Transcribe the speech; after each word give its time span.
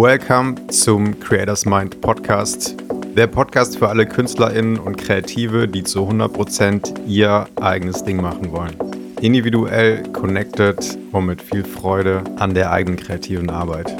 Welcome 0.00 0.68
zum 0.68 1.18
Creators 1.18 1.66
Mind 1.66 2.00
Podcast. 2.00 2.76
Der 3.16 3.26
Podcast 3.26 3.78
für 3.78 3.88
alle 3.88 4.06
KünstlerInnen 4.06 4.78
und 4.78 4.96
Kreative, 4.96 5.66
die 5.66 5.82
zu 5.82 6.08
100% 6.08 7.04
ihr 7.08 7.48
eigenes 7.56 8.04
Ding 8.04 8.22
machen 8.22 8.52
wollen. 8.52 8.76
Individuell, 9.20 10.04
connected 10.12 10.96
und 11.10 11.26
mit 11.26 11.42
viel 11.42 11.64
Freude 11.64 12.22
an 12.36 12.54
der 12.54 12.70
eigenen 12.70 12.96
kreativen 12.96 13.50
Arbeit. 13.50 13.92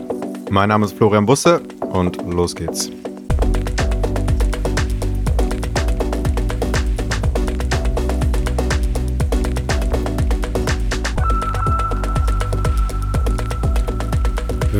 Mein 0.50 0.68
Name 0.68 0.86
ist 0.86 0.92
Florian 0.92 1.26
Busse 1.26 1.62
und 1.90 2.16
los 2.32 2.54
geht's. 2.54 2.92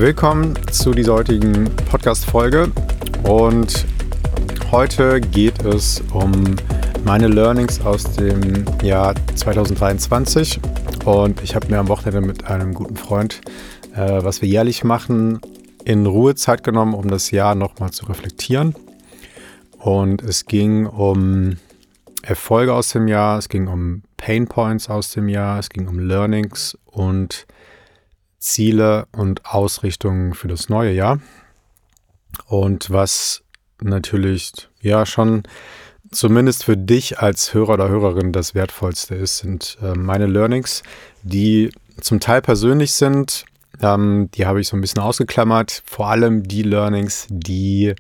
Willkommen 0.00 0.54
zu 0.70 0.92
dieser 0.92 1.14
heutigen 1.14 1.64
Podcast-Folge. 1.90 2.70
Und 3.24 3.84
heute 4.70 5.20
geht 5.20 5.64
es 5.64 6.04
um 6.12 6.54
meine 7.04 7.26
Learnings 7.26 7.80
aus 7.80 8.04
dem 8.04 8.64
Jahr 8.80 9.16
2023 9.34 10.60
und 11.04 11.42
ich 11.42 11.56
habe 11.56 11.66
mir 11.66 11.80
am 11.80 11.88
Wochenende 11.88 12.20
mit 12.20 12.44
einem 12.44 12.74
guten 12.74 12.96
Freund, 12.96 13.40
äh, 13.92 14.22
was 14.22 14.40
wir 14.40 14.48
jährlich 14.48 14.84
machen, 14.84 15.40
in 15.84 16.06
Ruhe 16.06 16.36
Zeit 16.36 16.62
genommen, 16.62 16.94
um 16.94 17.08
das 17.08 17.32
Jahr 17.32 17.56
nochmal 17.56 17.90
zu 17.90 18.06
reflektieren. 18.06 18.76
Und 19.78 20.22
es 20.22 20.46
ging 20.46 20.86
um 20.86 21.56
Erfolge 22.22 22.72
aus 22.72 22.90
dem 22.90 23.08
Jahr, 23.08 23.36
es 23.38 23.48
ging 23.48 23.66
um 23.66 24.02
Pain 24.16 24.46
Points 24.46 24.88
aus 24.88 25.10
dem 25.10 25.28
Jahr, 25.28 25.58
es 25.58 25.70
ging 25.70 25.88
um 25.88 25.98
Learnings 25.98 26.78
und 26.84 27.48
Ziele 28.38 29.06
und 29.12 29.44
Ausrichtungen 29.46 30.34
für 30.34 30.48
das 30.48 30.68
neue 30.68 30.92
Jahr. 30.92 31.20
Und 32.46 32.90
was 32.90 33.42
natürlich 33.80 34.52
ja 34.80 35.06
schon 35.06 35.42
zumindest 36.10 36.64
für 36.64 36.76
dich 36.76 37.18
als 37.18 37.52
Hörer 37.52 37.74
oder 37.74 37.88
Hörerin 37.88 38.32
das 38.32 38.54
Wertvollste 38.54 39.14
ist, 39.14 39.38
sind 39.38 39.78
äh, 39.82 39.94
meine 39.94 40.26
Learnings, 40.26 40.82
die 41.22 41.70
zum 42.00 42.20
Teil 42.20 42.40
persönlich 42.40 42.92
sind. 42.92 43.44
Ähm, 43.82 44.30
die 44.34 44.46
habe 44.46 44.60
ich 44.60 44.68
so 44.68 44.76
ein 44.76 44.80
bisschen 44.80 45.02
ausgeklammert. 45.02 45.82
Vor 45.84 46.08
allem 46.08 46.44
die 46.44 46.62
Learnings, 46.62 47.26
die 47.28 47.94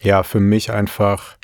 ja 0.00 0.22
für 0.22 0.40
mich 0.40 0.70
einfach 0.70 1.36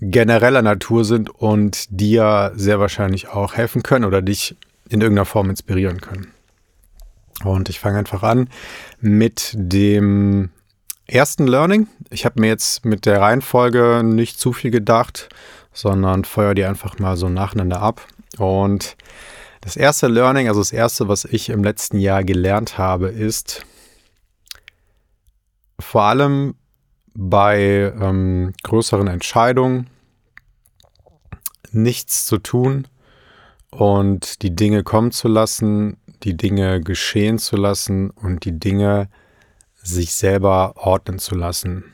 genereller 0.00 0.62
Natur 0.62 1.04
sind 1.04 1.28
und 1.28 1.86
dir 1.90 2.52
sehr 2.54 2.78
wahrscheinlich 2.78 3.28
auch 3.28 3.54
helfen 3.54 3.82
können 3.82 4.04
oder 4.04 4.22
dich 4.22 4.56
in 4.88 5.00
irgendeiner 5.00 5.24
Form 5.24 5.50
inspirieren 5.50 6.00
können. 6.00 6.32
Und 7.44 7.68
ich 7.68 7.78
fange 7.78 7.98
einfach 7.98 8.22
an 8.22 8.48
mit 9.00 9.52
dem 9.54 10.50
ersten 11.06 11.46
Learning. 11.46 11.88
Ich 12.10 12.24
habe 12.24 12.40
mir 12.40 12.48
jetzt 12.48 12.84
mit 12.84 13.06
der 13.06 13.20
Reihenfolge 13.20 14.02
nicht 14.04 14.40
zu 14.40 14.52
viel 14.52 14.70
gedacht, 14.70 15.28
sondern 15.72 16.24
feuer 16.24 16.54
die 16.54 16.64
einfach 16.64 16.98
mal 16.98 17.16
so 17.16 17.28
nacheinander 17.28 17.80
ab. 17.80 18.06
Und 18.38 18.96
das 19.60 19.76
erste 19.76 20.08
Learning, 20.08 20.48
also 20.48 20.60
das 20.60 20.72
erste, 20.72 21.08
was 21.08 21.24
ich 21.24 21.48
im 21.50 21.64
letzten 21.64 21.98
Jahr 21.98 22.24
gelernt 22.24 22.78
habe, 22.78 23.08
ist 23.08 23.64
vor 25.80 26.02
allem 26.02 26.54
bei 27.14 27.92
ähm, 28.00 28.52
größeren 28.62 29.08
Entscheidungen 29.08 29.88
nichts 31.70 32.26
zu 32.26 32.38
tun 32.38 32.86
und 33.70 34.42
die 34.42 34.54
Dinge 34.54 34.82
kommen 34.82 35.10
zu 35.10 35.28
lassen, 35.28 35.98
die 36.22 36.36
Dinge 36.36 36.80
geschehen 36.80 37.38
zu 37.38 37.56
lassen 37.56 38.10
und 38.10 38.44
die 38.44 38.58
Dinge 38.58 39.08
sich 39.76 40.14
selber 40.14 40.74
ordnen 40.76 41.18
zu 41.18 41.34
lassen. 41.34 41.84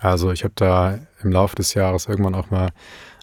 Also 0.00 0.32
ich 0.32 0.44
habe 0.44 0.54
da 0.56 0.98
im 1.22 1.30
Laufe 1.30 1.56
des 1.56 1.74
Jahres 1.74 2.06
irgendwann 2.06 2.34
auch 2.34 2.50
mal 2.50 2.70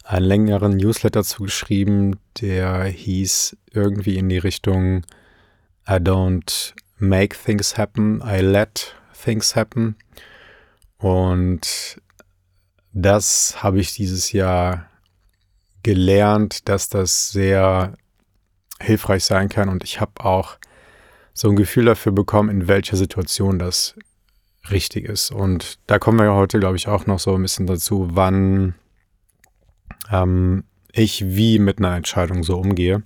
einen 0.04 0.26
längeren 0.26 0.78
Newsletter 0.78 1.24
zugeschrieben, 1.24 2.18
der 2.40 2.84
hieß 2.84 3.58
irgendwie 3.72 4.18
in 4.18 4.30
die 4.30 4.38
Richtung 4.38 5.06
I 5.88 5.94
don't 5.94 6.74
make 6.98 7.36
things 7.36 7.78
happen, 7.78 8.22
I 8.26 8.40
let 8.40 8.96
things 9.24 9.56
happen. 9.56 9.96
Und 10.98 12.02
das 12.94 13.62
habe 13.62 13.80
ich 13.80 13.94
dieses 13.94 14.32
Jahr 14.32 14.90
gelernt, 15.84 16.68
dass 16.70 16.90
das 16.90 17.32
sehr 17.32 17.98
hilfreich 18.82 19.24
sein 19.26 19.50
kann. 19.50 19.70
Und 19.70 19.84
ich 19.84 20.00
habe 20.00 20.24
auch 20.24 20.58
so 21.34 21.50
ein 21.50 21.56
Gefühl 21.56 21.86
dafür 21.86 22.12
bekommen, 22.12 22.50
in 22.50 22.68
welcher 22.68 22.98
Situation 22.98 23.60
das 23.60 23.96
richtig 24.72 25.06
ist. 25.06 25.32
Und 25.32 25.80
da 25.88 26.00
kommen 26.00 26.20
wir 26.20 26.26
ja 26.26 26.34
heute, 26.36 26.60
glaube 26.60 26.78
ich, 26.78 26.88
auch 26.88 27.06
noch 27.06 27.20
so 27.20 27.36
ein 27.36 27.42
bisschen 27.42 27.68
dazu, 27.68 28.10
wann 28.12 28.76
ähm, 30.12 30.64
ich 30.92 31.24
wie 31.26 31.60
mit 31.60 31.78
einer 31.80 31.96
Entscheidung 31.96 32.44
so 32.44 32.58
umgehe. 32.58 33.04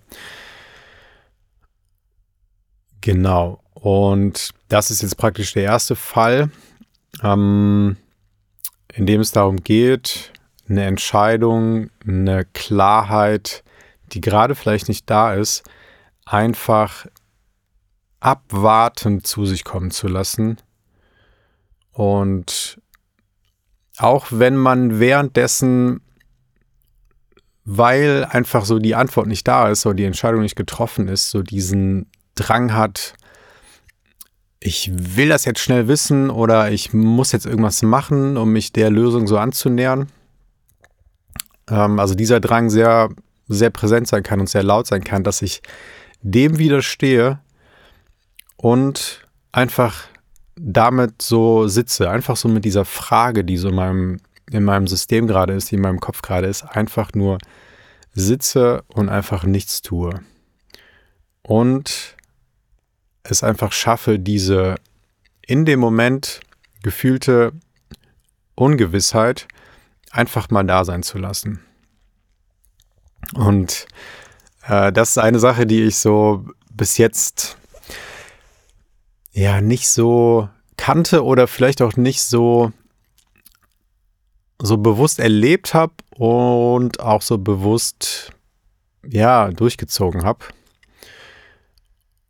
Genau. 3.01 3.61
Und 3.73 4.51
das 4.69 4.91
ist 4.91 5.01
jetzt 5.01 5.17
praktisch 5.17 5.53
der 5.53 5.63
erste 5.63 5.95
Fall, 5.95 6.51
ähm, 7.23 7.97
in 8.93 9.05
dem 9.05 9.21
es 9.21 9.31
darum 9.31 9.63
geht, 9.63 10.31
eine 10.69 10.85
Entscheidung, 10.85 11.89
eine 12.07 12.45
Klarheit, 12.45 13.63
die 14.13 14.21
gerade 14.21 14.55
vielleicht 14.55 14.87
nicht 14.87 15.09
da 15.09 15.33
ist, 15.33 15.63
einfach 16.25 17.07
abwartend 18.19 19.25
zu 19.25 19.45
sich 19.45 19.63
kommen 19.63 19.91
zu 19.91 20.07
lassen. 20.07 20.57
Und 21.91 22.79
auch 23.97 24.27
wenn 24.29 24.55
man 24.55 24.99
währenddessen, 24.99 26.01
weil 27.65 28.25
einfach 28.29 28.65
so 28.65 28.79
die 28.79 28.95
Antwort 28.95 29.27
nicht 29.27 29.47
da 29.47 29.69
ist 29.69 29.85
oder 29.85 29.95
die 29.95 30.05
Entscheidung 30.05 30.41
nicht 30.41 30.55
getroffen 30.55 31.07
ist, 31.07 31.31
so 31.31 31.41
diesen 31.41 32.09
Drang 32.35 32.73
hat, 32.73 33.13
ich 34.59 34.91
will 34.93 35.29
das 35.29 35.45
jetzt 35.45 35.59
schnell 35.59 35.87
wissen 35.87 36.29
oder 36.29 36.71
ich 36.71 36.93
muss 36.93 37.31
jetzt 37.31 37.47
irgendwas 37.47 37.81
machen, 37.81 38.37
um 38.37 38.51
mich 38.51 38.71
der 38.71 38.91
Lösung 38.91 39.27
so 39.27 39.37
anzunähern. 39.37 40.07
Ähm, 41.67 41.99
also 41.99 42.13
dieser 42.13 42.39
Drang 42.39 42.69
sehr 42.69 43.09
sehr 43.51 43.69
präsent 43.69 44.07
sein 44.07 44.23
kann 44.23 44.39
und 44.39 44.49
sehr 44.49 44.63
laut 44.63 44.87
sein 44.87 45.03
kann, 45.03 45.23
dass 45.23 45.41
ich 45.41 45.61
dem 46.21 46.57
widerstehe 46.57 47.39
und 48.57 49.27
einfach 49.51 50.05
damit 50.55 51.21
so 51.21 51.67
sitze, 51.67 52.09
einfach 52.09 52.37
so 52.37 52.47
mit 52.47 52.65
dieser 52.65 52.85
Frage, 52.85 53.43
die 53.43 53.57
so 53.57 53.69
in 53.69 53.75
meinem, 53.75 54.19
in 54.51 54.63
meinem 54.63 54.87
System 54.87 55.27
gerade 55.27 55.53
ist, 55.53 55.71
die 55.71 55.75
in 55.75 55.81
meinem 55.81 55.99
Kopf 55.99 56.21
gerade 56.21 56.47
ist, 56.47 56.63
einfach 56.63 57.11
nur 57.13 57.39
sitze 58.13 58.83
und 58.87 59.09
einfach 59.09 59.43
nichts 59.43 59.81
tue. 59.81 60.21
Und 61.41 62.15
es 63.23 63.43
einfach 63.43 63.71
schaffe, 63.71 64.19
diese 64.19 64.75
in 65.41 65.65
dem 65.65 65.79
Moment 65.79 66.41
gefühlte 66.83 67.53
Ungewissheit 68.55 69.47
einfach 70.11 70.49
mal 70.49 70.63
da 70.63 70.85
sein 70.85 71.03
zu 71.03 71.17
lassen. 71.17 71.61
Und 73.35 73.87
äh, 74.67 74.91
das 74.91 75.11
ist 75.11 75.17
eine 75.17 75.39
Sache, 75.39 75.65
die 75.65 75.83
ich 75.83 75.97
so 75.97 76.45
bis 76.73 76.97
jetzt 76.97 77.57
ja 79.31 79.61
nicht 79.61 79.89
so 79.89 80.49
kannte 80.77 81.23
oder 81.23 81.47
vielleicht 81.47 81.81
auch 81.81 81.95
nicht 81.95 82.21
so 82.23 82.71
so 84.61 84.77
bewusst 84.77 85.19
erlebt 85.19 85.73
habe 85.73 85.93
und 86.11 86.99
auch 86.99 87.21
so 87.21 87.37
bewusst 87.37 88.31
ja 89.07 89.49
durchgezogen 89.49 90.23
habe. 90.23 90.45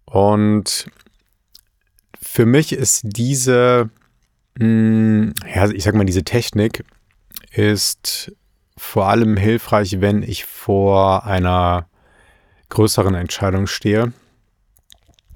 Und 0.06 0.88
für 2.22 2.46
mich 2.46 2.73
ist 2.73 3.02
diese, 3.03 3.90
mh, 4.58 4.64
hm, 4.66 5.34
ja, 5.53 5.70
ich 5.70 5.84
sag 5.84 5.96
mal, 5.96 6.05
diese 6.05 6.23
Technik 6.23 6.84
ist 7.52 8.31
vor 8.81 9.07
allem 9.07 9.37
hilfreich, 9.37 10.01
wenn 10.01 10.23
ich 10.23 10.43
vor 10.43 11.25
einer 11.25 11.87
größeren 12.69 13.13
Entscheidung 13.13 13.67
stehe. 13.67 14.11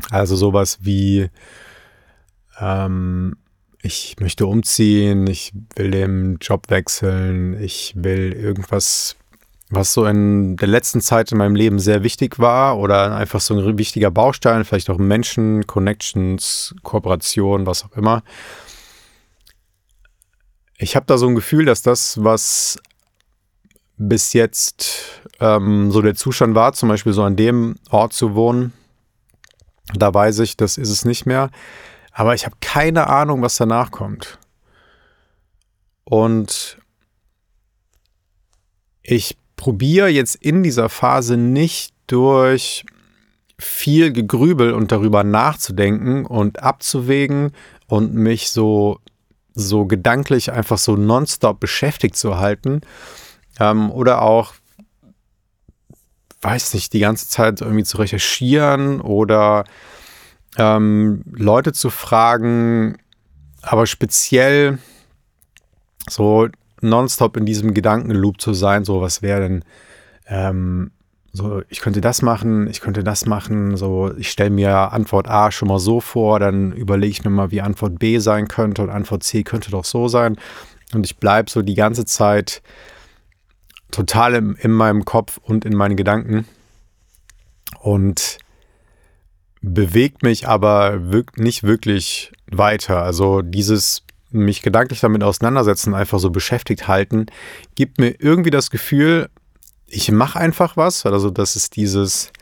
Also 0.09 0.35
sowas 0.35 0.79
wie, 0.81 1.29
ähm, 2.59 3.37
ich 3.83 4.15
möchte 4.19 4.47
umziehen, 4.47 5.27
ich 5.27 5.53
will 5.75 5.91
den 5.91 6.37
Job 6.41 6.69
wechseln, 6.69 7.61
ich 7.61 7.93
will 7.95 8.33
irgendwas, 8.33 9.15
was 9.69 9.93
so 9.93 10.05
in 10.05 10.57
der 10.57 10.67
letzten 10.67 10.99
Zeit 10.99 11.31
in 11.31 11.37
meinem 11.37 11.55
Leben 11.55 11.77
sehr 11.77 12.01
wichtig 12.03 12.39
war 12.39 12.79
oder 12.79 13.15
einfach 13.15 13.39
so 13.39 13.57
ein 13.57 13.77
wichtiger 13.77 14.09
Baustein, 14.09 14.65
vielleicht 14.65 14.89
auch 14.89 14.97
Menschen, 14.97 15.67
Connections, 15.67 16.75
Kooperation, 16.81 17.67
was 17.67 17.85
auch 17.85 17.95
immer. 17.95 18.23
Ich 20.77 20.95
habe 20.95 21.05
da 21.05 21.19
so 21.19 21.27
ein 21.27 21.35
Gefühl, 21.35 21.65
dass 21.65 21.83
das, 21.83 22.21
was 22.21 22.79
bis 23.97 24.33
jetzt 24.33 25.21
ähm, 25.39 25.91
so 25.91 26.01
der 26.01 26.15
Zustand 26.15 26.55
war, 26.55 26.73
zum 26.73 26.89
Beispiel 26.89 27.13
so 27.13 27.23
an 27.23 27.35
dem 27.35 27.75
Ort 27.89 28.13
zu 28.13 28.35
wohnen, 28.35 28.73
da 29.93 30.13
weiß 30.13 30.39
ich, 30.39 30.57
das 30.57 30.77
ist 30.77 30.89
es 30.89 31.05
nicht 31.05 31.25
mehr. 31.25 31.49
Aber 32.11 32.33
ich 32.33 32.45
habe 32.45 32.55
keine 32.61 33.07
Ahnung, 33.07 33.41
was 33.41 33.57
danach 33.57 33.91
kommt. 33.91 34.39
Und 36.05 36.77
ich 39.01 39.37
probiere 39.57 40.07
jetzt 40.07 40.35
in 40.35 40.63
dieser 40.63 40.89
Phase 40.89 41.37
nicht 41.37 41.93
durch 42.07 42.85
viel 43.57 44.11
Gegrübel 44.11 44.73
und 44.73 44.91
darüber 44.91 45.23
nachzudenken 45.23 46.25
und 46.25 46.61
abzuwägen 46.61 47.51
und 47.87 48.13
mich 48.13 48.51
so, 48.51 48.99
so 49.53 49.85
gedanklich 49.85 50.51
einfach 50.51 50.77
so 50.77 50.95
nonstop 50.95 51.59
beschäftigt 51.59 52.15
zu 52.15 52.37
halten. 52.37 52.81
Ähm, 53.59 53.91
oder 53.91 54.21
auch, 54.21 54.53
weiß 56.41 56.73
nicht, 56.73 56.93
die 56.93 56.99
ganze 56.99 57.27
Zeit 57.27 57.61
irgendwie 57.61 57.83
zu 57.83 57.97
recherchieren 57.97 59.01
oder 59.01 59.63
ähm, 60.57 61.23
Leute 61.31 61.73
zu 61.73 61.89
fragen, 61.89 62.97
aber 63.61 63.87
speziell 63.87 64.77
so 66.09 66.47
nonstop 66.81 67.37
in 67.37 67.45
diesem 67.45 67.73
Gedankenloop 67.73 68.39
zu 68.39 68.53
sein, 68.53 68.85
so 68.85 69.01
was 69.01 69.21
wäre 69.21 69.41
denn, 69.41 69.65
ähm, 70.27 70.91
so 71.33 71.61
ich 71.67 71.81
könnte 71.81 71.99
das 71.99 72.21
machen, 72.21 72.67
ich 72.67 72.79
könnte 72.79 73.03
das 73.03 73.25
machen, 73.25 73.75
so 73.75 74.13
ich 74.17 74.29
stelle 74.29 74.51
mir 74.51 74.93
Antwort 74.93 75.27
A 75.27 75.51
schon 75.51 75.67
mal 75.67 75.79
so 75.79 75.99
vor, 75.99 76.39
dann 76.39 76.71
überlege 76.71 77.11
ich 77.11 77.25
mir 77.25 77.31
mal, 77.31 77.51
wie 77.51 77.61
Antwort 77.61 77.99
B 77.99 78.19
sein 78.19 78.47
könnte 78.47 78.83
und 78.83 78.89
Antwort 78.89 79.23
C 79.23 79.43
könnte 79.43 79.71
doch 79.71 79.85
so 79.85 80.07
sein. 80.07 80.37
Und 80.93 81.05
ich 81.05 81.17
bleibe 81.17 81.49
so 81.49 81.61
die 81.61 81.73
ganze 81.73 82.05
Zeit 82.05 82.61
total 83.95 84.35
im, 84.35 84.55
in 84.57 84.71
meinem 84.71 85.05
Kopf 85.05 85.37
und 85.37 85.63
in 85.63 85.75
meinen 85.75 85.95
Gedanken 85.95 86.45
und 87.79 88.39
bewegt 89.61 90.21
mich 90.21 90.47
aber 90.47 91.11
wirk 91.11 91.37
nicht 91.37 91.63
wirklich 91.63 92.31
weiter. 92.51 93.01
Also 93.01 93.41
dieses 93.41 94.03
mich 94.31 94.61
gedanklich 94.61 94.99
damit 94.99 95.23
auseinandersetzen, 95.23 95.93
einfach 95.93 96.19
so 96.19 96.29
beschäftigt 96.29 96.89
halten, 96.89 97.27
gibt 97.75 97.99
mir 97.99 98.15
irgendwie 98.19 98.49
das 98.49 98.69
Gefühl, 98.69 99.29
ich 99.87 100.11
mache 100.11 100.39
einfach 100.39 100.75
was. 100.75 101.05
Also 101.05 101.29
das 101.29 101.55
ist 101.55 101.77
dieses, 101.77 102.33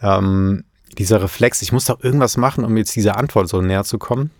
ähm, 0.00 0.64
dieser 0.96 1.22
Reflex, 1.22 1.60
ich 1.60 1.70
muss 1.70 1.84
doch 1.84 2.02
irgendwas 2.02 2.38
machen, 2.38 2.64
um 2.64 2.76
jetzt 2.78 2.96
dieser 2.96 3.18
Antwort 3.18 3.48
so 3.48 3.60
näher 3.60 3.84
zu 3.84 3.98
kommen. 3.98 4.30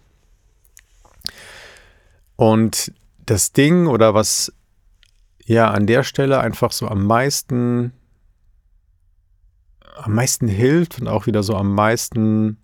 Und 2.37 2.91
das 3.27 3.53
Ding 3.53 3.87
oder 3.87 4.15
was 4.15 4.53
ja 5.45 5.71
an 5.71 5.87
der 5.87 6.03
Stelle 6.03 6.41
einfach 6.41 6.73
so 6.73 6.89
am 6.89 7.07
meisten 7.07 7.93
am 9.97 10.15
meisten 10.15 10.49
hilft 10.49 11.01
und 11.01 11.09
auch 11.09 11.27
wieder 11.27 11.43
so 11.43 11.57
am 11.57 11.73
meisten 11.73 12.59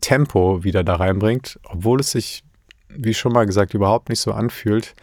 Tempo 0.00 0.62
wieder 0.62 0.84
da 0.84 0.96
reinbringt, 0.96 1.58
obwohl 1.64 2.00
es 2.00 2.12
sich, 2.12 2.44
wie 2.88 3.14
schon 3.14 3.32
mal 3.32 3.46
gesagt, 3.46 3.74
überhaupt 3.74 4.08
nicht 4.08 4.20
so 4.20 4.32
anfühlt, 4.32 4.94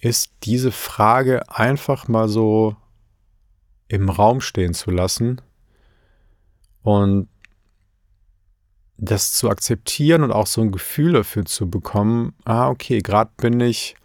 ist 0.00 0.32
diese 0.42 0.72
Frage 0.72 1.48
einfach 1.48 2.08
mal 2.08 2.28
so 2.28 2.76
im 3.88 4.08
Raum 4.08 4.40
stehen 4.40 4.74
zu 4.74 4.90
lassen 4.90 5.40
und 6.82 7.28
das 8.96 9.32
zu 9.32 9.50
akzeptieren 9.50 10.22
und 10.22 10.32
auch 10.32 10.46
so 10.46 10.60
ein 10.60 10.72
Gefühl 10.72 11.12
dafür 11.12 11.44
zu 11.44 11.68
bekommen, 11.68 12.34
ah, 12.44 12.68
okay, 12.68 13.00
gerade 13.00 13.30
bin 13.36 13.58
ich, 13.60 13.96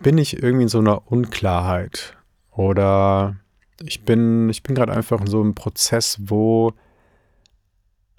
bin 0.00 0.18
ich 0.18 0.42
irgendwie 0.42 0.64
in 0.64 0.68
so 0.68 0.78
einer 0.78 1.10
Unklarheit 1.10 2.16
oder 2.50 3.36
ich 3.82 4.02
bin, 4.02 4.48
ich 4.48 4.62
bin 4.62 4.74
gerade 4.74 4.92
einfach 4.92 5.20
in 5.20 5.26
so 5.26 5.40
einem 5.40 5.54
Prozess, 5.54 6.18
wo, 6.20 6.72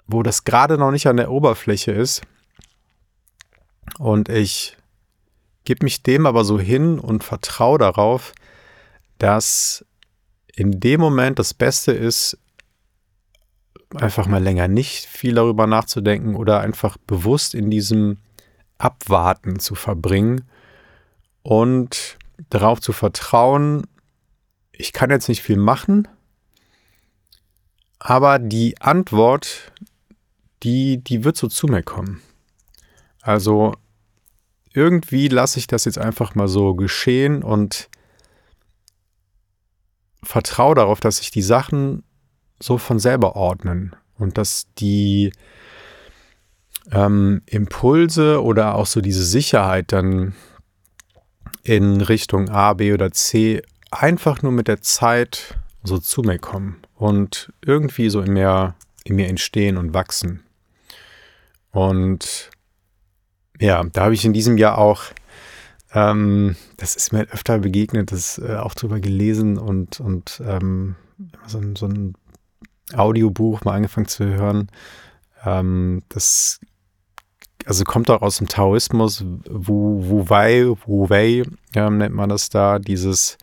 wo 0.06 0.22
das 0.22 0.44
gerade 0.44 0.78
noch 0.78 0.90
nicht 0.90 1.06
an 1.06 1.16
der 1.16 1.30
Oberfläche 1.30 1.92
ist. 1.92 2.22
Und 3.98 4.28
ich 4.28 4.76
gebe 5.64 5.84
mich 5.84 6.02
dem 6.02 6.26
aber 6.26 6.44
so 6.44 6.58
hin 6.58 6.98
und 6.98 7.24
vertraue 7.24 7.78
darauf, 7.78 8.32
dass 9.18 9.84
in 10.54 10.80
dem 10.80 11.00
Moment 11.00 11.38
das 11.38 11.54
Beste 11.54 11.92
ist, 11.92 12.38
einfach 13.94 14.26
mal 14.26 14.42
länger 14.42 14.68
nicht 14.68 15.04
viel 15.04 15.34
darüber 15.34 15.66
nachzudenken 15.66 16.34
oder 16.34 16.60
einfach 16.60 16.96
bewusst 17.06 17.54
in 17.54 17.70
diesem 17.70 18.18
Abwarten 18.78 19.58
zu 19.58 19.74
verbringen 19.74 20.48
und 21.42 22.18
darauf 22.50 22.80
zu 22.80 22.92
vertrauen, 22.92 23.86
ich 24.72 24.92
kann 24.92 25.10
jetzt 25.10 25.28
nicht 25.28 25.42
viel 25.42 25.56
machen, 25.56 26.08
aber 27.98 28.38
die 28.38 28.80
Antwort, 28.80 29.72
die, 30.62 30.98
die 31.02 31.24
wird 31.24 31.36
so 31.36 31.46
zu 31.48 31.66
mir 31.66 31.82
kommen. 31.82 32.20
Also 33.20 33.74
irgendwie 34.72 35.28
lasse 35.28 35.58
ich 35.58 35.66
das 35.66 35.84
jetzt 35.84 35.98
einfach 35.98 36.34
mal 36.34 36.48
so 36.48 36.74
geschehen 36.74 37.42
und 37.42 37.88
vertraue 40.22 40.74
darauf, 40.74 41.00
dass 41.00 41.18
sich 41.18 41.30
die 41.30 41.42
Sachen 41.42 42.04
so 42.60 42.78
von 42.78 42.98
selber 42.98 43.36
ordnen 43.36 43.94
und 44.18 44.38
dass 44.38 44.66
die 44.78 45.32
ähm, 46.90 47.42
Impulse 47.46 48.42
oder 48.42 48.74
auch 48.74 48.86
so 48.86 49.00
diese 49.00 49.24
Sicherheit 49.24 49.92
dann 49.92 50.34
in 51.62 52.00
Richtung 52.00 52.48
A, 52.48 52.74
B 52.74 52.92
oder 52.92 53.12
C 53.12 53.62
einfach 53.90 54.42
nur 54.42 54.52
mit 54.52 54.68
der 54.68 54.80
Zeit 54.80 55.56
so 55.84 55.98
zu 55.98 56.22
mir 56.22 56.38
kommen 56.38 56.78
und 56.94 57.52
irgendwie 57.64 58.08
so 58.10 58.20
in 58.20 58.32
mir, 58.32 58.74
in 59.04 59.16
mir 59.16 59.28
entstehen 59.28 59.76
und 59.76 59.94
wachsen. 59.94 60.42
Und 61.70 62.50
ja, 63.60 63.82
da 63.92 64.04
habe 64.04 64.14
ich 64.14 64.24
in 64.24 64.32
diesem 64.32 64.58
Jahr 64.58 64.78
auch, 64.78 65.04
ähm, 65.92 66.56
das 66.76 66.96
ist 66.96 67.12
mir 67.12 67.22
öfter 67.30 67.58
begegnet, 67.58 68.12
das 68.12 68.38
äh, 68.38 68.56
auch 68.56 68.74
drüber 68.74 69.00
gelesen 69.00 69.58
und, 69.58 70.00
und 70.00 70.42
ähm, 70.44 70.96
so, 71.46 71.58
ein, 71.58 71.76
so 71.76 71.86
ein 71.86 72.14
Audiobuch 72.94 73.64
mal 73.64 73.74
angefangen 73.74 74.08
zu 74.08 74.24
hören. 74.24 74.68
Ähm, 75.44 76.02
das 76.08 76.60
also 77.66 77.84
kommt 77.84 78.10
auch 78.10 78.22
aus 78.22 78.38
dem 78.38 78.48
Taoismus, 78.48 79.24
Wu, 79.48 80.08
Wu 80.08 80.28
Wei, 80.28 80.66
Wu 80.86 81.08
Wei 81.08 81.42
ähm, 81.74 81.98
nennt 81.98 82.14
man 82.14 82.28
das 82.28 82.48
da, 82.48 82.78
dieses 82.78 83.38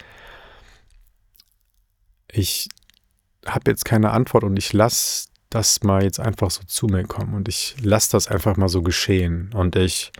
ich 2.31 2.69
habe 3.45 3.71
jetzt 3.71 3.85
keine 3.85 4.11
Antwort 4.11 4.43
und 4.43 4.57
ich 4.57 4.73
lasse 4.73 5.27
das 5.49 5.81
mal 5.83 6.03
jetzt 6.03 6.19
einfach 6.19 6.51
so 6.51 6.61
zu 6.65 6.87
mir 6.87 7.03
kommen 7.03 7.33
und 7.33 7.47
ich 7.47 7.75
lasse 7.81 8.11
das 8.11 8.27
einfach 8.27 8.55
mal 8.57 8.69
so 8.69 8.81
geschehen 8.81 9.51
und 9.53 9.75
ich 9.75 10.11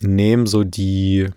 nehme 0.00 0.46
so 0.46 0.62
die, 0.62 1.28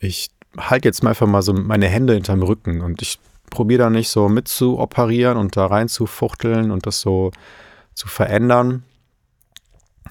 ich 0.00 0.30
halte 0.56 0.88
jetzt 0.88 1.02
mal 1.02 1.10
einfach 1.10 1.26
mal 1.26 1.42
so 1.42 1.52
meine 1.52 1.88
Hände 1.88 2.14
hinterm 2.14 2.42
Rücken 2.42 2.80
und 2.80 3.02
ich 3.02 3.18
probiere 3.50 3.84
da 3.84 3.90
nicht 3.90 4.08
so 4.08 4.28
mit 4.28 4.48
zu 4.48 4.78
operieren 4.78 5.36
und 5.36 5.56
da 5.56 5.66
rein 5.66 5.88
zu 5.88 6.06
fuchteln 6.06 6.70
und 6.70 6.86
das 6.86 7.00
so 7.00 7.30
zu 7.94 8.08
verändern, 8.08 8.84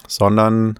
sondern 0.07 0.79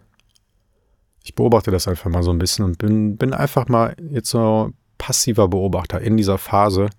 ich 1.23 1.35
beobachte 1.35 1.71
das 1.71 1.87
einfach 1.87 2.09
mal 2.09 2.23
so 2.23 2.31
ein 2.31 2.37
bisschen 2.37 2.65
und 2.65 2.77
bin, 2.77 3.17
bin 3.17 3.33
einfach 3.33 3.67
mal 3.67 3.95
jetzt 4.09 4.29
so 4.29 4.71
passiver 4.97 5.47
Beobachter 5.47 5.99
in 6.01 6.17
dieser 6.17 6.37
Phase, 6.37 6.89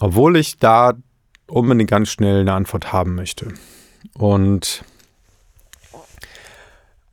obwohl 0.00 0.36
ich 0.36 0.56
da 0.56 0.94
unbedingt 1.46 1.90
ganz 1.90 2.08
schnell 2.08 2.40
eine 2.40 2.54
Antwort 2.54 2.92
haben 2.92 3.14
möchte. 3.14 3.48
Und 4.14 4.84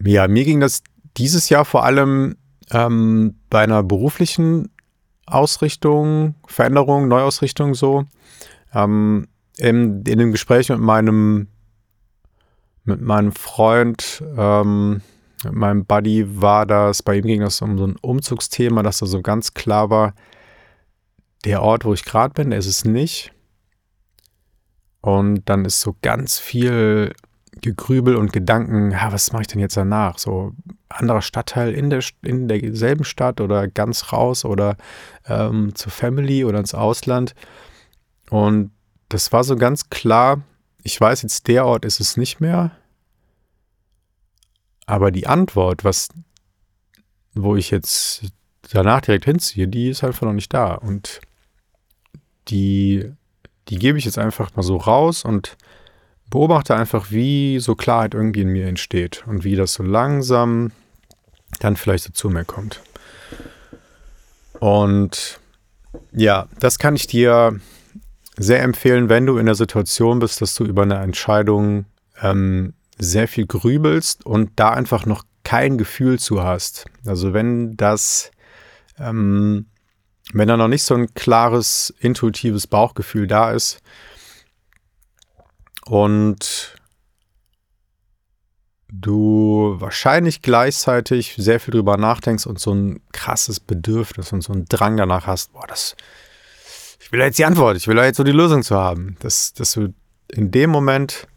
ja, 0.03 0.27
mir 0.27 0.45
ging 0.45 0.59
das 0.59 0.83
dieses 1.17 1.49
Jahr 1.49 1.65
vor 1.65 1.83
allem 1.83 2.37
ähm, 2.71 3.35
bei 3.49 3.61
einer 3.61 3.83
beruflichen 3.83 4.69
Ausrichtung, 5.25 6.35
Veränderung, 6.47 7.07
Neuausrichtung 7.07 7.75
so. 7.75 8.05
Ähm, 8.73 9.27
in, 9.57 10.03
in 10.05 10.19
dem 10.19 10.31
Gespräch 10.31 10.69
mit 10.69 10.79
meinem, 10.79 11.47
mit 12.89 13.01
meinem 13.01 13.31
Freund, 13.31 14.23
ähm, 14.37 15.01
mit 15.43 15.53
meinem 15.53 15.85
Buddy 15.85 16.41
war 16.41 16.65
das, 16.65 17.01
bei 17.01 17.15
ihm 17.15 17.25
ging 17.25 17.41
das 17.41 17.61
um 17.61 17.77
so 17.77 17.87
ein 17.87 17.95
Umzugsthema, 18.01 18.83
dass 18.83 18.99
da 18.99 19.05
so 19.05 19.21
ganz 19.21 19.53
klar 19.53 19.89
war, 19.89 20.13
der 21.45 21.61
Ort, 21.61 21.85
wo 21.85 21.93
ich 21.93 22.03
gerade 22.03 22.33
bin, 22.33 22.51
ist 22.51 22.65
es 22.65 22.83
nicht. 22.83 23.31
Und 25.01 25.47
dann 25.47 25.63
ist 25.63 25.79
so 25.79 25.95
ganz 26.01 26.39
viel 26.39 27.13
Gegrübel 27.61 28.15
und 28.15 28.33
Gedanken, 28.33 28.91
ja, 28.91 29.11
was 29.11 29.31
mache 29.31 29.43
ich 29.43 29.47
denn 29.47 29.61
jetzt 29.61 29.77
danach? 29.77 30.17
So 30.17 30.53
anderer 30.89 31.21
Stadtteil 31.21 31.73
in, 31.73 31.89
der, 31.89 32.03
in 32.21 32.47
derselben 32.47 33.03
Stadt 33.03 33.41
oder 33.41 33.67
ganz 33.67 34.11
raus 34.11 34.43
oder 34.43 34.75
ähm, 35.27 35.73
zur 35.75 35.91
Family 35.91 36.43
oder 36.43 36.59
ins 36.59 36.73
Ausland. 36.73 37.33
Und 38.29 38.71
das 39.09 39.31
war 39.31 39.43
so 39.43 39.55
ganz 39.55 39.89
klar, 39.89 40.41
ich 40.89 40.99
weiß 40.99 41.21
jetzt, 41.21 41.47
der 41.47 41.67
Ort 41.67 41.85
ist 41.85 41.99
es 41.99 42.17
nicht 42.17 42.41
mehr. 42.41 42.71
Aber 44.87 45.11
die 45.11 45.27
Antwort, 45.27 45.83
was, 45.83 46.09
wo 47.35 47.55
ich 47.55 47.69
jetzt 47.69 48.23
danach 48.71 49.01
direkt 49.01 49.25
hinziehe, 49.25 49.67
die 49.67 49.89
ist 49.89 50.03
einfach 50.03 50.23
noch 50.23 50.33
nicht 50.33 50.51
da. 50.51 50.73
Und 50.73 51.21
die, 52.47 53.11
die 53.67 53.77
gebe 53.77 53.99
ich 53.99 54.05
jetzt 54.05 54.17
einfach 54.17 54.55
mal 54.55 54.63
so 54.63 54.77
raus 54.77 55.23
und 55.23 55.57
beobachte 56.31 56.75
einfach, 56.75 57.11
wie 57.11 57.59
so 57.59 57.75
Klarheit 57.75 58.15
irgendwie 58.15 58.41
in 58.41 58.49
mir 58.49 58.65
entsteht 58.65 59.23
und 59.27 59.43
wie 59.43 59.55
das 59.55 59.75
so 59.75 59.83
langsam 59.83 60.71
dann 61.59 61.75
vielleicht 61.75 62.05
so 62.05 62.11
zu 62.11 62.29
mir 62.31 62.45
kommt. 62.45 62.81
Und 64.59 65.39
ja, 66.11 66.47
das 66.59 66.79
kann 66.79 66.95
ich 66.95 67.05
dir 67.05 67.59
sehr 68.39 68.63
empfehlen, 68.63 69.09
wenn 69.09 69.25
du 69.25 69.37
in 69.37 69.45
der 69.45 69.55
Situation 69.55 70.19
bist, 70.19 70.41
dass 70.41 70.55
du 70.55 70.63
über 70.63 70.83
eine 70.83 70.99
Entscheidung 70.99 71.85
ähm, 72.21 72.73
sehr 72.97 73.27
viel 73.27 73.45
grübelst 73.45 74.25
und 74.25 74.51
da 74.55 74.71
einfach 74.71 75.05
noch 75.05 75.23
kein 75.43 75.77
Gefühl 75.77 76.19
zu 76.19 76.41
hast. 76.41 76.85
Also 77.05 77.33
wenn 77.33 77.75
das, 77.75 78.31
ähm, 78.97 79.67
wenn 80.31 80.47
da 80.47 80.55
noch 80.55 80.69
nicht 80.69 80.83
so 80.83 80.95
ein 80.95 81.13
klares, 81.13 81.93
intuitives 81.99 82.65
Bauchgefühl 82.65 83.27
da 83.27 83.51
ist 83.51 83.81
und 85.85 86.75
du 88.91 89.75
wahrscheinlich 89.79 90.41
gleichzeitig 90.41 91.35
sehr 91.37 91.59
viel 91.59 91.73
drüber 91.73 91.97
nachdenkst 91.97 92.45
und 92.45 92.59
so 92.59 92.73
ein 92.73 93.01
krasses 93.11 93.59
Bedürfnis 93.59 94.31
und 94.31 94.41
so 94.41 94.53
einen 94.53 94.65
Drang 94.65 94.95
danach 94.95 95.27
hast, 95.27 95.51
boah, 95.51 95.67
das, 95.67 95.95
ich 97.09 97.13
will 97.13 97.21
jetzt 97.21 97.39
die 97.39 97.45
Antwort, 97.45 97.75
ich 97.75 97.87
will 97.87 97.97
jetzt 97.97 98.17
so 98.17 98.23
die 98.23 98.31
Lösung 98.31 98.61
zu 98.61 98.75
haben, 98.75 99.17
dass, 99.21 99.51
dass 99.53 99.71
du 99.71 99.95
in 100.27 100.51
dem 100.51 100.69
Moment 100.69 101.27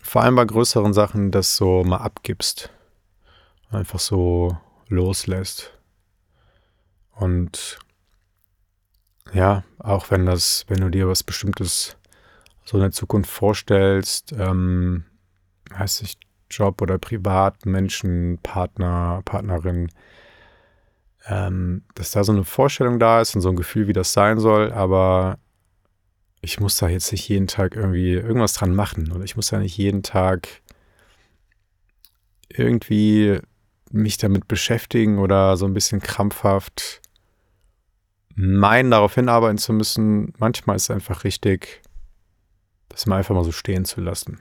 vor 0.00 0.22
allem 0.22 0.36
bei 0.36 0.46
größeren 0.46 0.94
Sachen 0.94 1.30
das 1.30 1.54
so 1.54 1.84
mal 1.84 1.98
abgibst. 1.98 2.70
Einfach 3.68 3.98
so 3.98 4.56
loslässt. 4.88 5.78
Und 7.10 7.78
ja, 9.34 9.64
auch 9.80 10.10
wenn 10.10 10.24
das, 10.24 10.64
wenn 10.68 10.80
du 10.80 10.88
dir 10.88 11.08
was 11.08 11.24
Bestimmtes 11.24 11.98
so 12.64 12.78
in 12.78 12.82
der 12.82 12.92
Zukunft 12.92 13.30
vorstellst, 13.30 14.32
ähm, 14.32 15.04
heißt 15.74 16.00
ich 16.00 16.16
Job 16.50 16.80
oder 16.80 16.96
privat, 16.96 17.66
Menschen, 17.66 18.38
Partner, 18.42 19.20
Partnerin, 19.26 19.90
ähm, 21.28 21.84
dass 21.94 22.12
da 22.12 22.24
so 22.24 22.32
eine 22.32 22.44
Vorstellung 22.44 22.98
da 22.98 23.20
ist 23.20 23.34
und 23.34 23.40
so 23.40 23.50
ein 23.50 23.56
Gefühl, 23.56 23.88
wie 23.88 23.92
das 23.92 24.12
sein 24.12 24.38
soll, 24.38 24.72
aber 24.72 25.38
ich 26.40 26.60
muss 26.60 26.76
da 26.76 26.88
jetzt 26.88 27.12
nicht 27.12 27.28
jeden 27.28 27.46
Tag 27.46 27.76
irgendwie 27.76 28.12
irgendwas 28.12 28.54
dran 28.54 28.74
machen 28.74 29.12
oder 29.12 29.24
ich 29.24 29.36
muss 29.36 29.48
da 29.48 29.58
nicht 29.58 29.76
jeden 29.76 30.02
Tag 30.02 30.48
irgendwie 32.48 33.38
mich 33.90 34.18
damit 34.18 34.48
beschäftigen 34.48 35.18
oder 35.18 35.56
so 35.56 35.66
ein 35.66 35.74
bisschen 35.74 36.00
krampfhaft 36.00 37.00
meinen, 38.34 38.90
darauf 38.90 39.14
hinarbeiten 39.14 39.58
zu 39.58 39.72
müssen. 39.72 40.32
Manchmal 40.38 40.76
ist 40.76 40.84
es 40.84 40.90
einfach 40.90 41.24
richtig, 41.24 41.82
das 42.88 43.06
mal 43.06 43.18
einfach 43.18 43.34
mal 43.34 43.44
so 43.44 43.52
stehen 43.52 43.84
zu 43.84 44.00
lassen. 44.00 44.38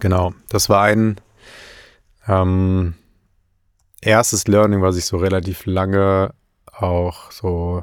Genau, 0.00 0.34
das 0.48 0.68
war 0.68 0.82
ein 0.82 1.16
ähm, 2.26 2.94
erstes 4.06 4.46
Learning, 4.48 4.82
was 4.82 4.96
ich 4.96 5.04
so 5.04 5.16
relativ 5.16 5.66
lange 5.66 6.32
auch 6.72 7.30
so 7.30 7.82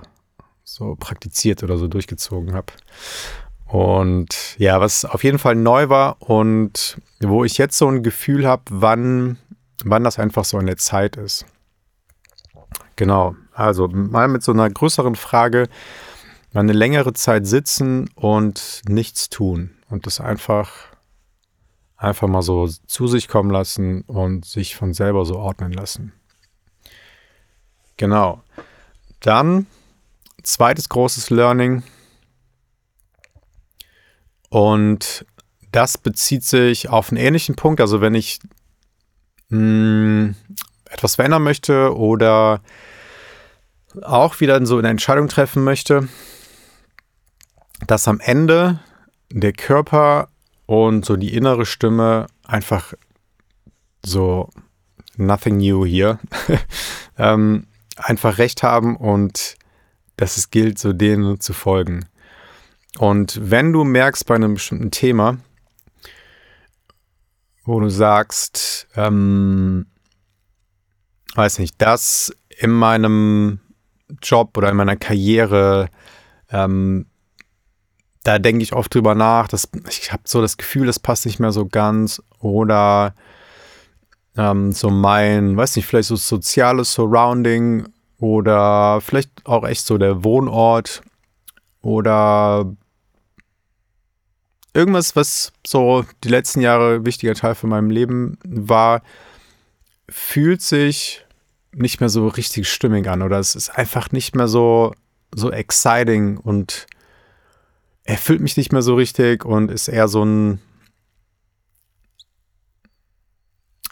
so 0.63 0.95
praktiziert 0.95 1.61
oder 1.63 1.77
so 1.77 1.87
durchgezogen 1.87 2.53
habe. 2.53 2.73
Und 3.65 4.55
ja, 4.59 4.79
was 4.79 5.05
auf 5.05 5.23
jeden 5.23 5.39
Fall 5.39 5.55
neu 5.55 5.89
war 5.89 6.21
und 6.21 6.97
wo 7.19 7.43
ich 7.43 7.57
jetzt 7.57 7.77
so 7.77 7.87
ein 7.87 8.03
Gefühl 8.03 8.47
habe, 8.47 8.63
wann, 8.69 9.37
wann 9.83 10.03
das 10.03 10.19
einfach 10.19 10.45
so 10.45 10.57
eine 10.57 10.75
Zeit 10.75 11.15
ist. 11.15 11.45
Genau, 12.95 13.35
also 13.53 13.87
mal 13.87 14.27
mit 14.27 14.43
so 14.43 14.51
einer 14.51 14.69
größeren 14.69 15.15
Frage, 15.15 15.67
mal 16.53 16.61
eine 16.61 16.73
längere 16.73 17.13
Zeit 17.13 17.47
sitzen 17.47 18.09
und 18.15 18.81
nichts 18.87 19.29
tun 19.29 19.71
und 19.89 20.05
das 20.05 20.21
einfach, 20.21 20.69
einfach 21.97 22.27
mal 22.27 22.41
so 22.41 22.67
zu 22.67 23.07
sich 23.07 23.27
kommen 23.27 23.49
lassen 23.49 24.01
und 24.01 24.45
sich 24.45 24.75
von 24.75 24.93
selber 24.93 25.25
so 25.25 25.37
ordnen 25.37 25.71
lassen. 25.71 26.13
Genau. 27.97 28.41
Dann 29.21 29.67
zweites 30.43 30.89
großes 30.89 31.29
Learning. 31.29 31.83
Und 34.49 35.25
das 35.71 35.97
bezieht 35.97 36.43
sich 36.43 36.89
auf 36.89 37.09
einen 37.09 37.17
ähnlichen 37.17 37.55
Punkt. 37.55 37.81
Also 37.81 38.01
wenn 38.01 38.15
ich 38.15 38.39
mh, 39.49 39.57
hm, 39.59 40.35
etwas 40.89 41.15
verändern 41.15 41.43
möchte 41.43 41.95
oder 41.95 42.61
auch 44.01 44.39
wieder 44.39 44.63
so 44.65 44.77
eine 44.77 44.89
Entscheidung 44.89 45.27
treffen 45.27 45.63
möchte, 45.63 46.07
dass 47.87 48.07
am 48.07 48.19
Ende 48.19 48.79
der 49.31 49.53
Körper 49.53 50.29
und 50.65 51.05
so 51.05 51.15
die 51.15 51.33
innere 51.33 51.65
Stimme 51.65 52.27
einfach 52.45 52.93
so 54.05 54.49
nothing 55.17 55.57
new 55.57 55.85
hier 55.85 56.19
ähm, 57.17 57.67
einfach 57.97 58.37
recht 58.37 58.63
haben 58.63 58.95
und 58.97 59.55
dass 60.17 60.37
es 60.37 60.51
gilt, 60.51 60.79
so 60.79 60.93
denen 60.93 61.39
zu 61.39 61.53
folgen. 61.53 62.05
Und 62.99 63.39
wenn 63.41 63.73
du 63.73 63.83
merkst 63.83 64.25
bei 64.25 64.35
einem 64.35 64.55
bestimmten 64.55 64.91
Thema, 64.91 65.37
wo 67.65 67.79
du 67.79 67.89
sagst, 67.89 68.87
ähm, 68.95 69.87
weiß 71.35 71.59
nicht, 71.59 71.81
das 71.81 72.31
in 72.49 72.71
meinem 72.71 73.59
Job 74.21 74.55
oder 74.57 74.69
in 74.69 74.75
meiner 74.75 74.97
Karriere, 74.97 75.89
ähm, 76.49 77.07
da 78.23 78.39
denke 78.39 78.63
ich 78.63 78.73
oft 78.73 78.93
drüber 78.93 79.15
nach, 79.15 79.47
dass 79.47 79.69
ich 79.89 80.11
habe 80.11 80.23
so 80.25 80.41
das 80.41 80.57
Gefühl, 80.57 80.87
das 80.87 80.99
passt 80.99 81.25
nicht 81.25 81.39
mehr 81.39 81.51
so 81.51 81.65
ganz. 81.65 82.21
Oder 82.39 83.15
ähm, 84.37 84.71
so 84.71 84.89
mein, 84.89 85.57
weiß 85.57 85.75
nicht, 85.75 85.85
vielleicht 85.85 86.07
so 86.07 86.15
soziales 86.15 86.93
Surrounding 86.93 87.87
oder 88.19 89.01
vielleicht 89.01 89.29
auch 89.45 89.65
echt 89.65 89.85
so 89.85 89.97
der 89.97 90.23
Wohnort 90.23 91.01
oder 91.81 92.73
irgendwas, 94.73 95.15
was 95.15 95.51
so 95.67 96.05
die 96.23 96.29
letzten 96.29 96.61
Jahre 96.61 97.05
wichtiger 97.05 97.35
Teil 97.35 97.55
von 97.55 97.69
meinem 97.69 97.89
Leben 97.89 98.37
war, 98.45 99.01
fühlt 100.09 100.61
sich 100.61 101.25
nicht 101.73 101.99
mehr 101.99 102.09
so 102.09 102.27
richtig 102.27 102.69
stimmig 102.69 103.07
an 103.07 103.21
oder 103.21 103.39
es 103.39 103.55
ist 103.55 103.69
einfach 103.69 104.11
nicht 104.11 104.35
mehr 104.35 104.47
so, 104.47 104.93
so 105.35 105.51
exciting 105.51 106.37
und 106.37 106.87
erfüllt 108.03 108.41
mich 108.41 108.57
nicht 108.57 108.71
mehr 108.71 108.81
so 108.81 108.95
richtig 108.95 109.45
und 109.45 109.71
ist 109.71 109.87
eher 109.87 110.07
so 110.07 110.23
ein, 110.23 110.59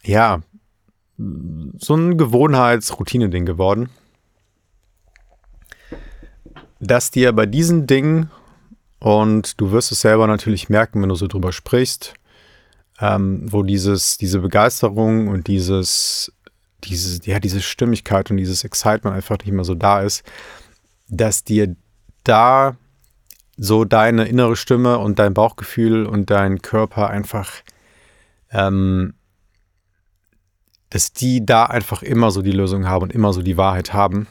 ja, 0.03 0.41
so 1.17 1.95
ein 1.95 2.17
Gewohnheits-Routine-Ding 2.17 3.45
geworden 3.45 3.89
dass 6.81 7.11
dir 7.11 7.31
bei 7.31 7.45
diesen 7.45 7.87
Dingen, 7.87 8.29
und 8.99 9.59
du 9.61 9.71
wirst 9.71 9.91
es 9.91 10.01
selber 10.01 10.27
natürlich 10.27 10.67
merken, 10.67 11.01
wenn 11.01 11.09
du 11.09 11.15
so 11.15 11.27
drüber 11.27 11.51
sprichst, 11.51 12.15
ähm, 12.99 13.51
wo 13.51 13.63
dieses, 13.63 14.17
diese 14.17 14.39
Begeisterung 14.39 15.27
und 15.27 15.47
dieses, 15.47 16.31
diese, 16.83 17.23
ja, 17.23 17.39
diese 17.39 17.61
Stimmigkeit 17.61 18.29
und 18.29 18.37
dieses 18.37 18.63
Excitement 18.63 19.15
einfach 19.15 19.37
nicht 19.39 19.51
mehr 19.51 19.63
so 19.63 19.75
da 19.75 20.01
ist, 20.01 20.23
dass 21.07 21.43
dir 21.43 21.75
da 22.23 22.75
so 23.63 23.85
deine 23.85 24.25
innere 24.25 24.55
Stimme 24.55 24.97
und 24.97 25.19
dein 25.19 25.35
Bauchgefühl 25.35 26.07
und 26.07 26.31
dein 26.31 26.63
Körper 26.63 27.11
einfach, 27.11 27.51
ähm, 28.49 29.13
dass 30.89 31.13
die 31.13 31.45
da 31.45 31.65
einfach 31.65 32.01
immer 32.01 32.31
so 32.31 32.41
die 32.41 32.51
Lösung 32.51 32.87
haben 32.87 33.03
und 33.03 33.13
immer 33.13 33.33
so 33.33 33.43
die 33.43 33.57
Wahrheit 33.57 33.93
haben 33.93 34.25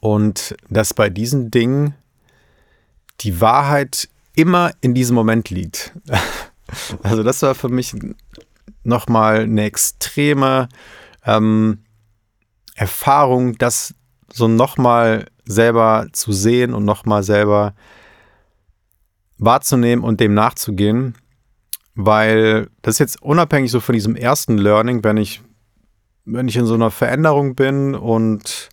und 0.00 0.56
dass 0.68 0.92
bei 0.92 1.08
diesen 1.08 1.52
Dingen 1.52 1.94
die 3.20 3.40
Wahrheit 3.40 4.08
immer 4.34 4.72
in 4.80 4.94
diesem 4.94 5.14
Moment 5.14 5.50
liegt. 5.50 5.92
Also 7.02 7.22
das 7.22 7.42
war 7.42 7.54
für 7.54 7.68
mich 7.68 7.94
nochmal 8.82 9.42
eine 9.42 9.64
extreme 9.64 10.68
ähm, 11.24 11.84
Erfahrung, 12.74 13.58
das 13.58 13.94
so 14.32 14.48
nochmal 14.48 15.26
selber 15.44 16.06
zu 16.12 16.32
sehen 16.32 16.74
und 16.74 16.84
nochmal 16.84 17.22
selber 17.22 17.74
wahrzunehmen 19.38 20.04
und 20.04 20.20
dem 20.20 20.34
nachzugehen, 20.34 21.16
weil 21.94 22.68
das 22.82 22.94
ist 22.94 22.98
jetzt 23.00 23.22
unabhängig 23.22 23.70
so 23.70 23.80
von 23.80 23.92
diesem 23.92 24.16
ersten 24.16 24.58
Learning, 24.58 25.04
wenn 25.04 25.16
ich, 25.16 25.42
wenn 26.24 26.48
ich 26.48 26.56
in 26.56 26.66
so 26.66 26.74
einer 26.74 26.90
Veränderung 26.90 27.54
bin 27.54 27.94
und 27.94 28.68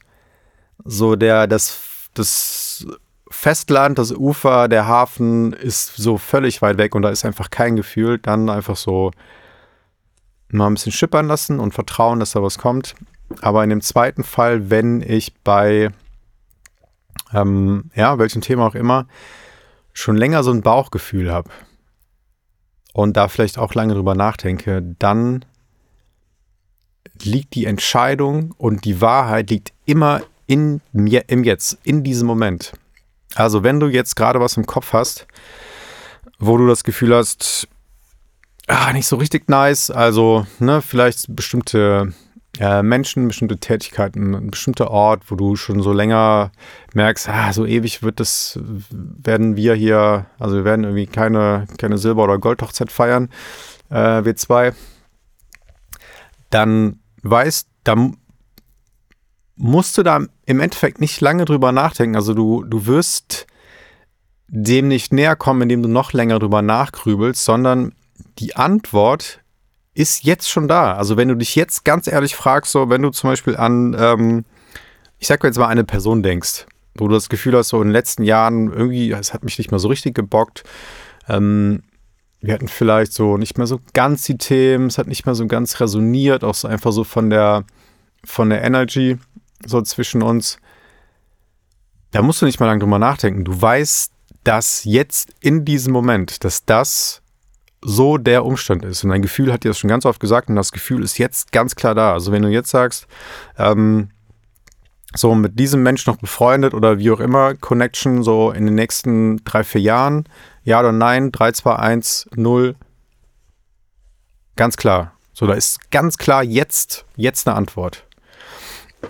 so 0.83 1.15
der, 1.15 1.47
das, 1.47 2.09
das 2.13 2.85
Festland, 3.29 3.97
das 3.97 4.11
Ufer, 4.11 4.67
der 4.67 4.87
Hafen 4.87 5.53
ist 5.53 5.95
so 5.95 6.17
völlig 6.17 6.61
weit 6.61 6.77
weg 6.77 6.95
und 6.95 7.01
da 7.01 7.09
ist 7.09 7.25
einfach 7.25 7.49
kein 7.49 7.75
Gefühl. 7.75 8.17
Dann 8.19 8.49
einfach 8.49 8.75
so 8.75 9.11
mal 10.49 10.67
ein 10.67 10.73
bisschen 10.73 10.91
schippern 10.91 11.27
lassen 11.27 11.59
und 11.59 11.73
vertrauen, 11.73 12.19
dass 12.19 12.33
da 12.33 12.43
was 12.43 12.57
kommt. 12.57 12.93
Aber 13.41 13.63
in 13.63 13.69
dem 13.69 13.81
zweiten 13.81 14.23
Fall, 14.23 14.69
wenn 14.69 15.01
ich 15.01 15.33
bei, 15.43 15.91
ähm, 17.33 17.91
ja, 17.95 18.17
welchem 18.17 18.41
Thema 18.41 18.67
auch 18.67 18.75
immer, 18.75 19.07
schon 19.93 20.15
länger 20.15 20.43
so 20.43 20.51
ein 20.51 20.61
Bauchgefühl 20.61 21.31
habe, 21.31 21.49
und 22.93 23.15
da 23.17 23.27
vielleicht 23.27 23.57
auch 23.57 23.73
lange 23.73 23.93
drüber 23.93 24.15
nachdenke, 24.15 24.83
dann 24.99 25.45
liegt 27.21 27.55
die 27.55 27.65
Entscheidung 27.65 28.53
und 28.57 28.85
die 28.85 29.01
Wahrheit 29.01 29.49
liegt 29.49 29.73
immer 29.85 30.21
in 30.47 30.81
mir, 30.91 31.29
im 31.29 31.43
Jetzt, 31.43 31.77
in 31.83 32.03
diesem 32.03 32.27
Moment. 32.27 32.73
Also 33.35 33.63
wenn 33.63 33.79
du 33.79 33.87
jetzt 33.87 34.15
gerade 34.15 34.39
was 34.39 34.57
im 34.57 34.65
Kopf 34.65 34.93
hast, 34.93 35.27
wo 36.39 36.57
du 36.57 36.67
das 36.67 36.83
Gefühl 36.83 37.15
hast, 37.15 37.67
ah, 38.67 38.91
nicht 38.91 39.07
so 39.07 39.15
richtig 39.15 39.49
nice, 39.49 39.91
also 39.91 40.45
ne, 40.59 40.81
vielleicht 40.81 41.33
bestimmte 41.33 42.13
Menschen, 42.59 43.29
bestimmte 43.29 43.57
Tätigkeiten, 43.57 44.35
ein 44.35 44.51
bestimmter 44.51 44.91
Ort, 44.91 45.31
wo 45.31 45.35
du 45.35 45.55
schon 45.55 45.81
so 45.81 45.93
länger 45.93 46.51
merkst, 46.93 47.29
ah, 47.29 47.53
so 47.53 47.65
ewig 47.65 48.03
wird 48.03 48.19
das, 48.19 48.59
werden 48.91 49.55
wir 49.55 49.73
hier, 49.73 50.25
also 50.37 50.57
wir 50.57 50.65
werden 50.65 50.83
irgendwie 50.83 51.07
keine, 51.07 51.65
keine 51.77 51.97
Silber- 51.97 52.25
oder 52.25 52.37
Goldhochzeit 52.39 52.91
feiern, 52.91 53.29
äh, 53.89 54.25
wir 54.25 54.35
zwei, 54.35 54.73
dann 56.49 56.99
weißt, 57.23 57.69
da 57.85 57.95
musst 59.55 59.97
du 59.97 60.03
da 60.03 60.19
im 60.45 60.59
Endeffekt 60.59 60.99
nicht 60.99 61.21
lange 61.21 61.45
drüber 61.45 61.71
nachdenken. 61.71 62.15
Also 62.15 62.33
du, 62.33 62.63
du 62.63 62.87
wirst 62.87 63.47
dem 64.47 64.87
nicht 64.87 65.13
näher 65.13 65.35
kommen, 65.35 65.61
indem 65.61 65.83
du 65.83 65.89
noch 65.89 66.13
länger 66.13 66.39
drüber 66.39 66.61
nachgrübelst, 66.61 67.45
sondern 67.45 67.93
die 68.39 68.55
Antwort 68.55 69.40
ist 70.01 70.23
jetzt 70.23 70.49
schon 70.49 70.67
da. 70.67 70.95
Also 70.95 71.15
wenn 71.15 71.27
du 71.27 71.35
dich 71.35 71.55
jetzt 71.55 71.85
ganz 71.85 72.07
ehrlich 72.07 72.35
fragst, 72.35 72.71
so 72.71 72.89
wenn 72.89 73.03
du 73.03 73.11
zum 73.11 73.29
Beispiel 73.29 73.55
an, 73.55 73.95
ähm, 73.97 74.45
ich 75.19 75.27
sag 75.27 75.43
jetzt 75.43 75.59
mal 75.59 75.67
eine 75.67 75.83
Person 75.83 76.23
denkst, 76.23 76.65
wo 76.95 77.07
du 77.07 77.13
das 77.13 77.29
Gefühl 77.29 77.55
hast, 77.55 77.69
so 77.69 77.77
in 77.77 77.89
den 77.89 77.93
letzten 77.93 78.23
Jahren 78.23 78.73
irgendwie, 78.73 79.11
es 79.11 79.33
hat 79.33 79.43
mich 79.43 79.59
nicht 79.59 79.69
mehr 79.69 79.79
so 79.79 79.89
richtig 79.89 80.15
gebockt. 80.15 80.63
Ähm, 81.29 81.83
wir 82.41 82.55
hatten 82.55 82.67
vielleicht 82.67 83.13
so 83.13 83.37
nicht 83.37 83.59
mehr 83.59 83.67
so 83.67 83.79
ganz 83.93 84.23
die 84.23 84.37
Themen, 84.37 84.87
es 84.87 84.97
hat 84.97 85.05
nicht 85.05 85.27
mehr 85.27 85.35
so 85.35 85.45
ganz 85.45 85.79
resoniert, 85.79 86.43
auch 86.43 86.55
so 86.55 86.67
einfach 86.67 86.91
so 86.91 87.03
von 87.03 87.29
der, 87.29 87.65
von 88.25 88.49
der 88.49 88.63
Energy 88.63 89.19
so 89.63 89.81
zwischen 89.83 90.23
uns. 90.23 90.57
Da 92.09 92.23
musst 92.23 92.41
du 92.41 92.47
nicht 92.47 92.59
mal 92.59 92.65
lange 92.65 92.79
drüber 92.79 92.97
nachdenken. 92.97 93.45
Du 93.45 93.61
weißt, 93.61 94.11
dass 94.43 94.83
jetzt 94.83 95.35
in 95.39 95.63
diesem 95.63 95.93
Moment, 95.93 96.43
dass 96.43 96.65
das 96.65 97.20
so 97.83 98.17
der 98.17 98.45
Umstand 98.45 98.85
ist. 98.85 99.03
Und 99.03 99.09
dein 99.09 99.21
Gefühl 99.21 99.51
hat 99.51 99.63
dir 99.63 99.69
das 99.69 99.79
schon 99.79 99.89
ganz 99.89 100.05
oft 100.05 100.19
gesagt 100.19 100.49
und 100.49 100.55
das 100.55 100.71
Gefühl 100.71 101.03
ist 101.03 101.17
jetzt 101.17 101.51
ganz 101.51 101.75
klar 101.75 101.95
da. 101.95 102.13
Also 102.13 102.31
wenn 102.31 102.43
du 102.43 102.49
jetzt 102.49 102.69
sagst, 102.69 103.07
ähm, 103.57 104.09
so 105.13 105.35
mit 105.35 105.59
diesem 105.59 105.83
Mensch 105.83 106.05
noch 106.05 106.17
befreundet 106.17 106.73
oder 106.73 106.99
wie 106.99 107.11
auch 107.11 107.19
immer, 107.19 107.55
Connection 107.55 108.23
so 108.23 108.51
in 108.51 108.65
den 108.65 108.75
nächsten 108.75 109.43
drei, 109.43 109.63
vier 109.63 109.81
Jahren, 109.81 110.25
ja 110.63 110.79
oder 110.79 110.91
nein, 110.91 111.31
3, 111.31 111.51
2, 111.51 111.75
1, 111.75 112.29
0, 112.35 112.75
ganz 114.55 114.77
klar. 114.77 115.13
So, 115.33 115.47
da 115.47 115.53
ist 115.53 115.91
ganz 115.91 116.17
klar 116.17 116.43
jetzt, 116.43 117.05
jetzt 117.15 117.47
eine 117.47 117.57
Antwort. 117.57 118.05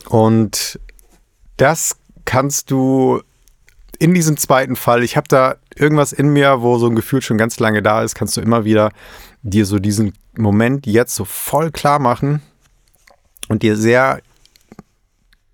Und 0.07 0.79
das 1.57 1.97
kannst 2.25 2.71
du 2.71 3.21
in 3.99 4.13
diesem 4.13 4.37
zweiten 4.37 4.75
Fall, 4.75 5.03
ich 5.03 5.17
habe 5.17 5.27
da 5.27 5.57
irgendwas 5.81 6.13
in 6.13 6.29
mir, 6.29 6.61
wo 6.61 6.77
so 6.77 6.87
ein 6.87 6.95
Gefühl 6.95 7.21
schon 7.21 7.37
ganz 7.37 7.59
lange 7.59 7.81
da 7.81 8.03
ist, 8.03 8.15
kannst 8.15 8.37
du 8.37 8.41
immer 8.41 8.63
wieder 8.63 8.91
dir 9.41 9.65
so 9.65 9.79
diesen 9.79 10.13
Moment 10.37 10.85
jetzt 10.85 11.15
so 11.15 11.25
voll 11.25 11.71
klar 11.71 11.99
machen 11.99 12.41
und 13.49 13.63
dir 13.63 13.75
sehr 13.75 14.21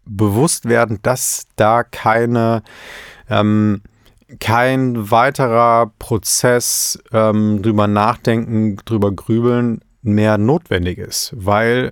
bewusst 0.06 0.66
werden, 0.66 1.00
dass 1.02 1.48
da 1.56 1.84
keine, 1.84 2.64
ähm, 3.30 3.82
kein 4.40 5.10
weiterer 5.12 5.92
Prozess 6.00 7.00
ähm, 7.12 7.62
drüber 7.62 7.88
nachdenken, 7.88 8.78
drüber 8.86 9.12
grübeln 9.12 9.82
mehr 10.02 10.38
notwendig 10.38 10.98
ist. 10.98 11.34
Weil, 11.36 11.92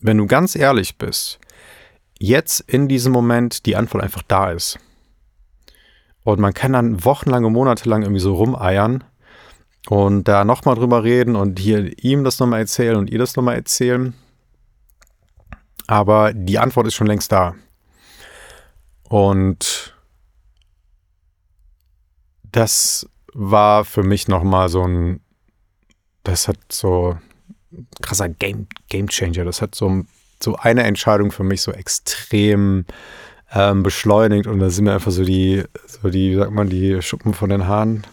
wenn 0.00 0.18
du 0.18 0.26
ganz 0.26 0.56
ehrlich 0.56 0.96
bist, 0.96 1.38
jetzt 2.18 2.60
in 2.60 2.88
diesem 2.88 3.12
Moment 3.12 3.66
die 3.66 3.76
Antwort 3.76 4.04
einfach 4.04 4.22
da 4.22 4.50
ist. 4.50 4.78
Und 6.24 6.38
man 6.38 6.54
kann 6.54 6.72
dann 6.72 7.04
wochenlang 7.04 7.44
und 7.44 7.52
monatelang 7.52 8.02
irgendwie 8.02 8.20
so 8.20 8.34
rumeiern 8.34 9.04
und 9.88 10.28
da 10.28 10.44
nochmal 10.44 10.74
drüber 10.74 11.02
reden 11.02 11.36
und 11.36 11.58
hier 11.58 11.98
ihm 12.04 12.24
das 12.24 12.38
nochmal 12.38 12.60
erzählen 12.60 12.96
und 12.96 13.10
ihr 13.10 13.18
das 13.18 13.36
nochmal 13.36 13.56
erzählen. 13.56 14.14
Aber 15.86 16.32
die 16.32 16.58
Antwort 16.58 16.86
ist 16.86 16.94
schon 16.94 17.06
längst 17.06 17.32
da. 17.32 17.54
Und 19.08 19.96
das 22.52 23.08
war 23.32 23.84
für 23.84 24.02
mich 24.02 24.28
nochmal 24.28 24.68
so 24.68 24.86
ein, 24.86 25.20
das 26.22 26.46
hat 26.46 26.58
so 26.70 27.18
krasser 28.02 28.28
Game, 28.28 28.68
Game 28.88 29.08
Changer. 29.08 29.44
Das 29.44 29.62
hat 29.62 29.74
so, 29.74 30.04
so 30.42 30.56
eine 30.56 30.84
Entscheidung 30.84 31.32
für 31.32 31.44
mich 31.44 31.62
so 31.62 31.72
extrem 31.72 32.84
ähm, 33.52 33.82
beschleunigt 33.82 34.46
und 34.46 34.60
da 34.60 34.70
sind 34.70 34.84
mir 34.84 34.94
einfach 34.94 35.10
so 35.10 35.24
die, 35.24 35.64
so 35.86 36.08
die, 36.08 36.32
wie 36.32 36.36
sagt 36.36 36.52
man, 36.52 36.68
die 36.68 37.02
Schuppen 37.02 37.34
von 37.34 37.50
den 37.50 37.66
Haaren, 37.66 38.06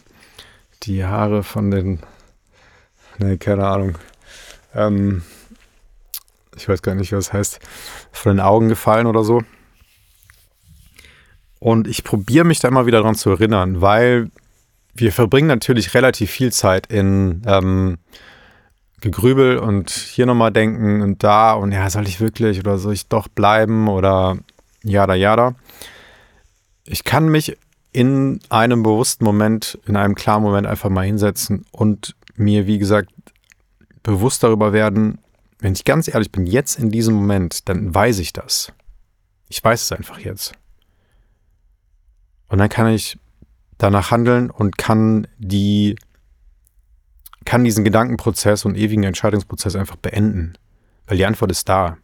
die 0.84 1.06
Haare 1.06 1.44
von 1.44 1.72
den, 1.72 2.00
ne, 3.20 3.38
keine 3.38 3.68
Ahnung, 3.68 3.98
ähm, 4.74 5.24
ich 6.56 6.68
weiß 6.68 6.82
gar 6.82 6.96
nicht, 6.96 7.12
was 7.12 7.34
heißt, 7.34 7.60
von 8.12 8.36
den 8.36 8.40
Augen 8.40 8.68
gefallen 8.68 9.06
oder 9.06 9.24
so. 9.24 9.44
Und 11.60 11.88
ich 11.88 12.04
probiere 12.04 12.46
mich 12.46 12.60
da 12.60 12.68
immer 12.68 12.86
wieder 12.86 13.02
dran 13.02 13.16
zu 13.16 13.30
erinnern, 13.30 13.82
weil 13.82 14.30
wir 14.96 15.12
verbringen 15.12 15.48
natürlich 15.48 15.94
relativ 15.94 16.32
viel 16.32 16.52
Zeit 16.52 16.88
in 16.88 17.44
ähm, 17.46 17.98
Gegrübel 19.02 19.58
und 19.58 19.92
hier 19.92 20.26
nochmal 20.26 20.52
denken 20.52 21.02
und 21.02 21.24
da 21.24 21.54
und 21.54 21.72
ja, 21.72 21.88
soll 21.90 22.08
ich 22.08 22.20
wirklich 22.20 22.60
oder 22.60 22.80
soll 22.80 22.94
ich 22.94 23.08
doch 23.08 23.28
bleiben 23.28 23.88
oder 23.88 24.38
jada 24.88 25.16
jada. 25.16 25.56
Ich 26.86 27.04
kann 27.04 27.30
mich 27.30 27.58
in 27.92 28.40
einem 28.50 28.84
bewussten 28.84 29.24
Moment, 29.24 29.80
in 29.86 29.96
einem 29.96 30.16
klaren 30.16 30.44
Moment 30.44 30.68
einfach 30.68 30.90
mal 30.90 31.06
hinsetzen 31.06 31.66
und 31.72 32.16
mir, 32.36 32.68
wie 32.68 32.78
gesagt, 32.78 33.10
bewusst 34.04 34.44
darüber 34.44 34.72
werden, 34.74 35.20
wenn 35.60 35.74
ich 35.74 35.84
ganz 35.84 36.08
ehrlich 36.08 36.32
bin, 36.32 36.46
jetzt 36.46 36.80
in 36.80 36.92
diesem 36.92 37.16
Moment, 37.16 37.68
dann 37.68 37.94
weiß 37.94 38.20
ich 38.20 38.34
das. 38.34 38.72
Ich 39.50 39.64
weiß 39.64 39.82
es 39.82 39.92
einfach 39.92 40.20
jetzt. 40.20 40.54
Und 42.48 42.60
dann 42.60 42.70
kann 42.70 42.88
ich 42.88 43.18
danach 43.78 44.12
handeln 44.12 44.50
und 44.50 44.78
kann 44.78 45.28
die, 45.38 45.96
kann 47.46 47.64
diesen 47.64 47.84
Gedankenprozess 47.84 48.66
und 48.66 48.78
ewigen 48.78 49.04
Entscheidungsprozess 49.04 49.76
einfach 49.76 49.98
beenden. 49.98 50.54
Weil 51.08 51.18
die 51.18 51.26
Antwort 51.26 51.52
ist 51.52 51.68
da. 51.68 51.98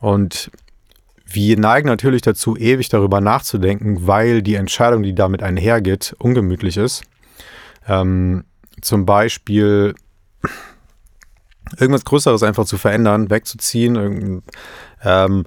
Und 0.00 0.50
wir 1.34 1.58
neigen 1.58 1.88
natürlich 1.88 2.22
dazu, 2.22 2.56
ewig 2.56 2.88
darüber 2.88 3.20
nachzudenken, 3.20 4.06
weil 4.06 4.42
die 4.42 4.54
Entscheidung, 4.54 5.02
die 5.02 5.14
damit 5.14 5.42
einhergeht, 5.42 6.14
ungemütlich 6.18 6.76
ist. 6.76 7.02
Ähm, 7.86 8.44
zum 8.80 9.06
Beispiel 9.06 9.94
irgendwas 11.78 12.04
Größeres 12.04 12.42
einfach 12.42 12.64
zu 12.64 12.78
verändern, 12.78 13.30
wegzuziehen, 13.30 14.42
ähm, 15.02 15.44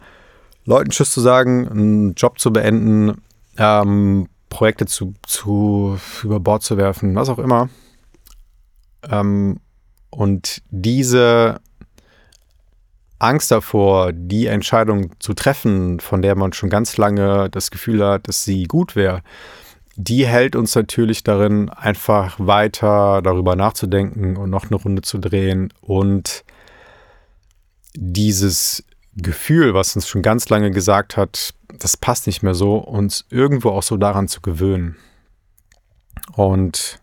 Leuten 0.65 0.89
Tschüss 0.89 1.11
zu 1.11 1.21
sagen, 1.21 1.67
einen 1.67 2.13
Job 2.15 2.39
zu 2.39 2.51
beenden, 2.51 3.21
ähm, 3.57 4.27
Projekte 4.49 4.85
zu, 4.85 5.13
zu 5.23 5.97
über 6.23 6.39
Bord 6.39 6.63
zu 6.63 6.77
werfen, 6.77 7.15
was 7.15 7.29
auch 7.29 7.39
immer. 7.39 7.69
Ähm, 9.09 9.59
und 10.09 10.61
diese 10.69 11.59
Angst 13.19 13.51
davor, 13.51 14.11
die 14.13 14.45
Entscheidung 14.45 15.11
zu 15.19 15.33
treffen, 15.33 15.99
von 15.99 16.21
der 16.21 16.35
man 16.35 16.53
schon 16.53 16.69
ganz 16.69 16.97
lange 16.97 17.49
das 17.49 17.71
Gefühl 17.71 18.05
hat, 18.05 18.27
dass 18.27 18.43
sie 18.43 18.65
gut 18.65 18.95
wäre, 18.95 19.21
die 19.95 20.27
hält 20.27 20.55
uns 20.55 20.75
natürlich 20.75 21.23
darin, 21.23 21.69
einfach 21.69 22.35
weiter 22.37 23.21
darüber 23.23 23.55
nachzudenken 23.55 24.37
und 24.37 24.51
noch 24.51 24.65
eine 24.65 24.75
Runde 24.75 25.01
zu 25.01 25.17
drehen 25.17 25.73
und 25.81 26.43
dieses 27.95 28.83
Gefühl, 29.15 29.73
was 29.73 29.95
uns 29.95 30.07
schon 30.07 30.21
ganz 30.21 30.47
lange 30.49 30.69
gesagt 30.69 31.17
hat, 31.17 31.55
das 31.79 31.97
passt 31.97 32.27
nicht 32.27 32.43
mehr 32.43 32.53
so, 32.53 32.77
uns 32.77 33.25
irgendwo 33.31 33.69
auch 33.69 33.81
so 33.81 33.97
daran 33.97 34.27
zu 34.27 34.41
gewöhnen. 34.41 34.95
Und 36.33 36.99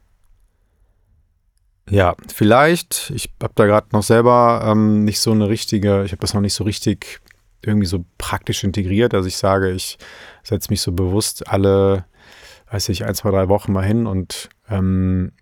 ja, 1.89 2.15
vielleicht, 2.35 3.13
ich 3.15 3.31
habe 3.43 3.53
da 3.57 3.67
gerade 3.67 3.89
noch 3.93 4.03
selber 4.03 4.65
ähm, 4.67 5.05
nicht 5.05 5.21
so 5.21 5.33
eine 5.33 5.49
richtige, 5.49 6.05
ich 6.05 6.13
habe 6.13 6.21
das 6.21 6.35
noch 6.35 6.41
nicht 6.41 6.55
so 6.55 6.65
richtig 6.65 7.21
irgendwie 7.63 7.87
so 7.87 8.05
praktisch 8.19 8.65
integriert. 8.65 9.15
Also 9.15 9.29
ich 9.29 9.37
sage, 9.37 9.71
ich 9.71 9.99
setze 10.43 10.71
mich 10.71 10.81
so 10.81 10.93
bewusst 10.93 11.49
alle, 11.49 12.05
weiß 12.71 12.89
ich, 12.89 13.05
ein, 13.05 13.15
zwei, 13.15 13.31
drei 13.31 13.49
Wochen 13.49 13.73
mal 13.73 13.85
hin 13.85 14.07
und 14.07 14.49
ähm, 14.69 15.33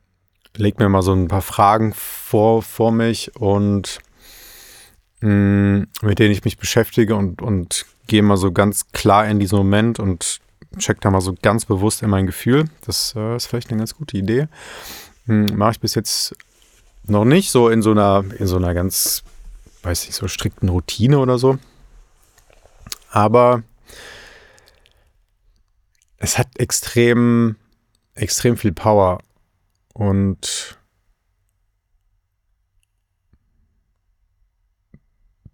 lege 0.57 0.83
mir 0.83 0.88
mal 0.88 1.02
so 1.02 1.12
ein 1.12 1.28
paar 1.28 1.42
Fragen 1.42 1.92
vor, 1.94 2.62
vor 2.62 2.92
mich 2.92 3.35
und 3.37 4.00
mh, 5.20 5.31
mm, 5.31 5.88
mit 6.02 6.18
denen 6.18 6.33
ich 6.33 6.44
mich 6.44 6.59
beschäftige 6.59 7.16
und, 7.16 7.40
und 7.40 7.87
gehe 8.07 8.22
mal 8.22 8.37
so 8.37 8.52
ganz 8.52 8.90
klar 8.92 9.26
in 9.28 9.38
diesen 9.38 9.59
Moment 9.59 9.98
und 9.98 10.40
check 10.78 11.00
da 11.00 11.11
mal 11.11 11.20
so 11.20 11.35
ganz 11.40 11.64
bewusst 11.66 12.02
in 12.02 12.11
mein 12.11 12.26
Gefühl. 12.26 12.64
Das 12.85 13.14
äh, 13.16 13.37
ist 13.37 13.46
vielleicht 13.46 13.70
eine 13.70 13.78
ganz 13.78 13.94
gute 13.94 14.16
Idee. 14.16 14.48
Hm, 15.26 15.56
Mache 15.56 15.72
ich 15.72 15.80
bis 15.80 15.94
jetzt 15.94 16.35
noch 17.04 17.24
nicht 17.24 17.50
so 17.50 17.68
in 17.68 17.82
so 17.82 17.92
einer, 17.92 18.24
in 18.38 18.46
so 18.46 18.56
einer 18.56 18.74
ganz, 18.74 19.22
weiß 19.82 20.06
nicht, 20.06 20.14
so 20.14 20.28
strikten 20.28 20.68
Routine 20.68 21.18
oder 21.18 21.38
so. 21.38 21.58
Aber 23.11 23.62
es 26.18 26.38
hat 26.38 26.58
extrem, 26.58 27.56
extrem 28.14 28.56
viel 28.56 28.72
Power 28.72 29.18
und 29.92 30.78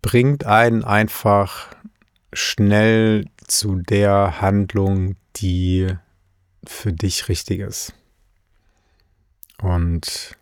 bringt 0.02 0.44
einen 0.44 0.84
einfach 0.84 1.74
schnell 2.32 3.26
zu 3.46 3.76
der 3.76 4.40
Handlung, 4.40 5.16
die 5.36 5.88
für 6.64 6.92
dich 6.92 7.28
richtig 7.28 7.60
ist. 7.60 7.94
Und 9.62 10.36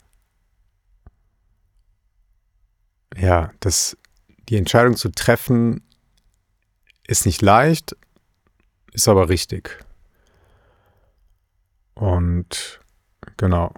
ja, 3.16 3.52
das, 3.60 3.96
die 4.48 4.56
Entscheidung 4.56 4.96
zu 4.96 5.10
treffen 5.10 5.82
ist 7.06 7.26
nicht 7.26 7.42
leicht, 7.42 7.96
ist 8.92 9.08
aber 9.08 9.28
richtig. 9.28 9.78
Und 11.94 12.80
genau. 13.36 13.72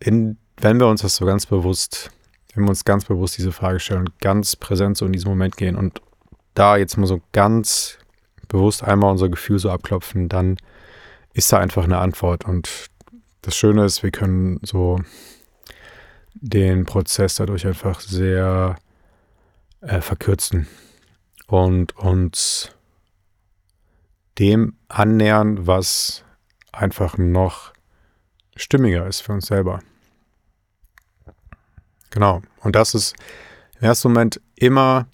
In, 0.00 0.38
wenn 0.56 0.78
wir 0.80 0.88
uns 0.88 1.02
das 1.02 1.16
so 1.16 1.24
ganz 1.24 1.46
bewusst, 1.46 2.10
wenn 2.52 2.64
wir 2.64 2.70
uns 2.70 2.84
ganz 2.84 3.04
bewusst 3.04 3.38
diese 3.38 3.52
Frage 3.52 3.80
stellen 3.80 4.10
ganz 4.20 4.56
präsent 4.56 4.96
so 4.96 5.06
in 5.06 5.12
diesen 5.12 5.28
Moment 5.28 5.56
gehen 5.56 5.76
und 5.76 6.00
da 6.54 6.76
jetzt 6.76 6.96
mal 6.96 7.06
so 7.06 7.20
ganz 7.32 7.98
bewusst 8.48 8.82
einmal 8.82 9.10
unser 9.10 9.28
Gefühl 9.28 9.58
so 9.58 9.70
abklopfen, 9.70 10.28
dann 10.28 10.56
ist 11.34 11.52
da 11.52 11.58
einfach 11.58 11.84
eine 11.84 11.98
Antwort. 11.98 12.46
Und 12.46 12.88
das 13.42 13.54
Schöne 13.54 13.84
ist, 13.84 14.02
wir 14.02 14.10
können 14.10 14.60
so 14.62 15.00
den 16.34 16.84
Prozess 16.84 17.36
dadurch 17.36 17.66
einfach 17.66 18.00
sehr 18.00 18.76
äh, 19.80 20.00
verkürzen 20.00 20.66
und 21.46 21.96
uns 21.96 22.70
dem 24.38 24.76
annähern, 24.88 25.66
was 25.66 26.24
einfach 26.72 27.18
noch 27.18 27.72
stimmiger 28.56 29.06
ist 29.06 29.20
für 29.20 29.32
uns 29.32 29.46
selber. 29.46 29.80
Genau. 32.10 32.42
Und 32.60 32.76
das 32.76 32.94
ist 32.94 33.14
im 33.80 33.86
ersten 33.86 34.08
Moment 34.08 34.40
immer 34.54 35.06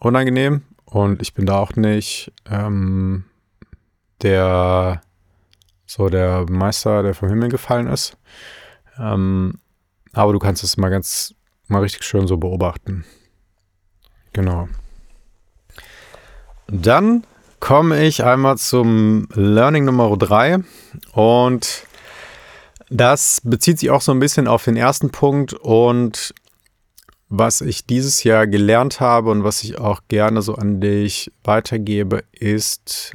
unangenehm 0.00 0.62
und 0.84 1.22
ich 1.22 1.34
bin 1.34 1.46
da 1.46 1.58
auch 1.58 1.76
nicht 1.76 2.32
ähm, 2.46 3.24
der 4.22 5.00
so 5.90 6.08
der 6.08 6.46
Meister, 6.48 7.02
der 7.02 7.14
vom 7.14 7.28
Himmel 7.28 7.48
gefallen 7.48 7.88
ist. 7.88 8.16
Ähm, 8.96 9.54
aber 10.12 10.32
du 10.32 10.38
kannst 10.38 10.62
es 10.62 10.76
mal 10.76 10.88
ganz, 10.88 11.34
mal 11.66 11.82
richtig 11.82 12.04
schön 12.04 12.28
so 12.28 12.36
beobachten. 12.36 13.04
Genau. 14.32 14.68
Dann 16.68 17.24
komme 17.58 18.04
ich 18.04 18.22
einmal 18.22 18.56
zum 18.56 19.26
Learning 19.34 19.84
Nummer 19.84 20.16
3 20.16 20.60
und 21.12 21.86
das 22.88 23.40
bezieht 23.42 23.80
sich 23.80 23.90
auch 23.90 24.00
so 24.00 24.12
ein 24.12 24.20
bisschen 24.20 24.46
auf 24.46 24.64
den 24.64 24.76
ersten 24.76 25.10
Punkt 25.10 25.54
und 25.54 26.34
was 27.28 27.60
ich 27.62 27.84
dieses 27.84 28.22
Jahr 28.22 28.46
gelernt 28.46 29.00
habe 29.00 29.30
und 29.30 29.42
was 29.42 29.64
ich 29.64 29.78
auch 29.78 30.02
gerne 30.06 30.40
so 30.42 30.54
an 30.54 30.80
dich 30.80 31.32
weitergebe, 31.42 32.22
ist 32.30 33.14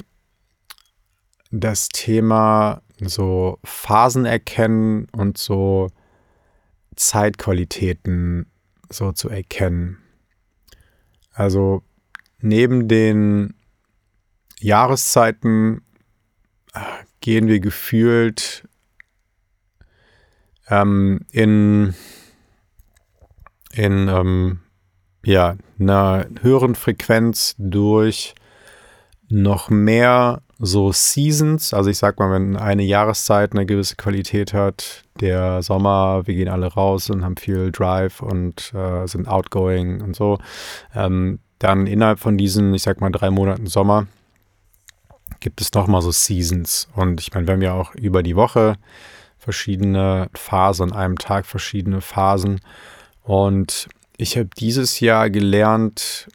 das 1.60 1.88
Thema 1.88 2.82
so 3.00 3.58
Phasen 3.64 4.24
erkennen 4.24 5.08
und 5.12 5.38
so 5.38 5.88
Zeitqualitäten 6.94 8.46
so 8.90 9.12
zu 9.12 9.28
erkennen. 9.28 9.98
Also 11.32 11.82
neben 12.40 12.88
den 12.88 13.54
Jahreszeiten 14.58 15.82
äh, 16.72 16.80
gehen 17.20 17.48
wir 17.48 17.60
gefühlt 17.60 18.66
ähm, 20.68 21.20
in, 21.30 21.94
in 23.72 24.08
ähm, 24.08 24.60
ja, 25.24 25.56
einer 25.78 26.26
höheren 26.40 26.74
Frequenz 26.74 27.54
durch 27.58 28.34
noch 29.28 29.68
mehr 29.68 30.42
so 30.58 30.92
Seasons. 30.92 31.74
Also 31.74 31.90
ich 31.90 31.98
sag 31.98 32.18
mal, 32.18 32.30
wenn 32.30 32.56
eine 32.56 32.82
Jahreszeit 32.82 33.52
eine 33.52 33.66
gewisse 33.66 33.96
Qualität 33.96 34.52
hat, 34.52 35.02
der 35.20 35.62
Sommer, 35.62 36.26
wir 36.26 36.34
gehen 36.34 36.48
alle 36.48 36.66
raus 36.66 37.10
und 37.10 37.24
haben 37.24 37.36
viel 37.36 37.70
Drive 37.72 38.20
und 38.20 38.72
äh, 38.74 39.06
sind 39.06 39.28
outgoing 39.28 40.00
und 40.00 40.16
so, 40.16 40.38
ähm, 40.94 41.40
dann 41.58 41.86
innerhalb 41.86 42.18
von 42.18 42.36
diesen, 42.36 42.74
ich 42.74 42.82
sag 42.82 43.00
mal, 43.00 43.10
drei 43.10 43.30
Monaten 43.30 43.66
Sommer 43.66 44.06
gibt 45.40 45.60
es 45.60 45.72
nochmal 45.72 46.02
so 46.02 46.10
Seasons. 46.10 46.88
Und 46.94 47.20
ich 47.20 47.32
meine, 47.32 47.46
wir 47.46 47.54
haben 47.54 47.62
ja 47.62 47.74
auch 47.74 47.94
über 47.94 48.22
die 48.22 48.36
Woche 48.36 48.76
verschiedene 49.38 50.28
Phasen, 50.34 50.92
an 50.92 50.98
einem 50.98 51.18
Tag 51.18 51.46
verschiedene 51.46 52.00
Phasen. 52.00 52.60
Und 53.22 53.88
ich 54.16 54.36
habe 54.36 54.48
dieses 54.58 55.00
Jahr 55.00 55.30
gelernt, 55.30 56.28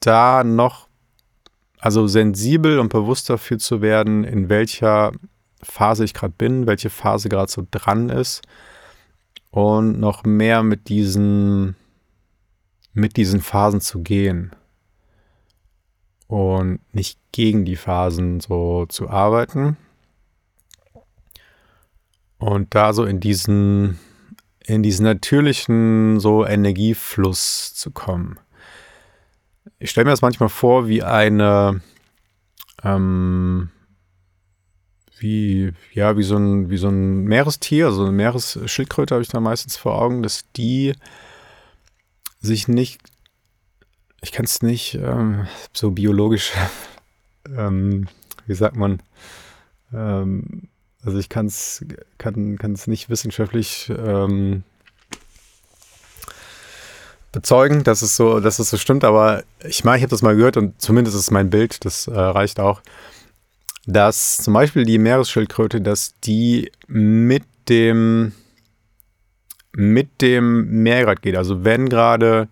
da 0.00 0.44
noch 0.44 0.87
also 1.80 2.06
sensibel 2.06 2.78
und 2.78 2.88
bewusst 2.90 3.30
dafür 3.30 3.58
zu 3.58 3.80
werden, 3.80 4.24
in 4.24 4.48
welcher 4.48 5.12
Phase 5.62 6.04
ich 6.04 6.14
gerade 6.14 6.34
bin, 6.36 6.66
welche 6.66 6.90
Phase 6.90 7.28
gerade 7.28 7.50
so 7.50 7.66
dran 7.70 8.08
ist. 8.08 8.42
Und 9.50 9.98
noch 9.98 10.24
mehr 10.24 10.62
mit 10.62 10.88
diesen 10.88 11.76
mit 12.92 13.16
diesen 13.16 13.40
Phasen 13.40 13.80
zu 13.80 14.02
gehen. 14.02 14.52
Und 16.26 16.80
nicht 16.92 17.18
gegen 17.32 17.64
die 17.64 17.76
Phasen 17.76 18.40
so 18.40 18.86
zu 18.86 19.08
arbeiten. 19.08 19.76
Und 22.38 22.74
da 22.74 22.92
so 22.92 23.04
in 23.04 23.20
diesen 23.20 23.98
in 24.60 24.82
diesen 24.82 25.04
natürlichen 25.04 26.20
so 26.20 26.44
Energiefluss 26.44 27.72
zu 27.74 27.90
kommen 27.90 28.38
ich 29.78 29.90
stelle 29.90 30.06
mir 30.06 30.10
das 30.10 30.22
manchmal 30.22 30.48
vor 30.48 30.88
wie 30.88 31.02
eine, 31.02 31.80
ähm, 32.82 33.70
wie, 35.18 35.72
ja, 35.92 36.16
wie 36.16 36.22
so 36.22 36.36
ein, 36.36 36.70
wie 36.70 36.76
so 36.76 36.88
ein 36.88 37.24
Meerestier, 37.24 37.86
also 37.86 38.02
eine 38.02 38.12
Meeresschildkröte 38.12 39.14
habe 39.14 39.22
ich 39.22 39.28
da 39.28 39.40
meistens 39.40 39.76
vor 39.76 40.00
Augen, 40.00 40.22
dass 40.22 40.50
die 40.52 40.94
sich 42.40 42.68
nicht, 42.68 43.00
ich 44.20 44.32
kann 44.32 44.44
es 44.44 44.62
nicht 44.62 44.94
ähm, 44.94 45.46
so 45.72 45.92
biologisch, 45.92 46.52
ähm, 47.56 48.08
wie 48.46 48.54
sagt 48.54 48.76
man, 48.76 49.00
ähm, 49.92 50.68
also 51.02 51.18
ich 51.18 51.28
kann's, 51.28 51.84
kann 52.18 52.58
es 52.74 52.86
nicht 52.86 53.08
wissenschaftlich 53.08 53.90
ähm, 53.90 54.64
bezeugen, 57.32 57.84
dass 57.84 58.02
es 58.02 58.16
so, 58.16 58.40
dass 58.40 58.58
es 58.58 58.70
so 58.70 58.76
stimmt, 58.76 59.04
aber 59.04 59.42
ich 59.64 59.84
meine, 59.84 59.98
ich 59.98 60.02
habe 60.02 60.10
das 60.10 60.22
mal 60.22 60.36
gehört 60.36 60.56
und 60.56 60.80
zumindest 60.80 61.16
ist 61.16 61.30
mein 61.30 61.50
Bild, 61.50 61.84
das 61.84 62.06
äh, 62.06 62.18
reicht 62.18 62.60
auch, 62.60 62.80
dass 63.86 64.38
zum 64.38 64.54
Beispiel 64.54 64.84
die 64.84 64.98
Meeresschildkröte, 64.98 65.80
dass 65.80 66.14
die 66.20 66.70
mit 66.86 67.44
dem 67.68 68.32
mit 69.72 70.22
dem 70.22 70.82
Meer 70.82 71.04
gerade 71.04 71.20
geht. 71.20 71.36
Also 71.36 71.64
wenn 71.64 71.88
gerade 71.88 72.48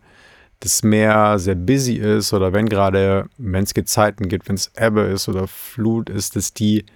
das 0.60 0.82
Meer 0.82 1.38
sehr 1.38 1.54
busy 1.54 1.94
ist 1.96 2.32
oder 2.32 2.52
wenn 2.52 2.68
gerade, 2.68 3.28
wenn 3.36 3.64
es 3.64 3.74
Gezeiten 3.74 4.28
gibt, 4.28 4.48
wenn 4.48 4.54
es 4.54 4.70
Ebbe 4.76 5.02
ist 5.02 5.28
oder 5.28 5.48
Flut 5.48 6.08
ist, 6.08 6.36
dass 6.36 6.54
die 6.54 6.86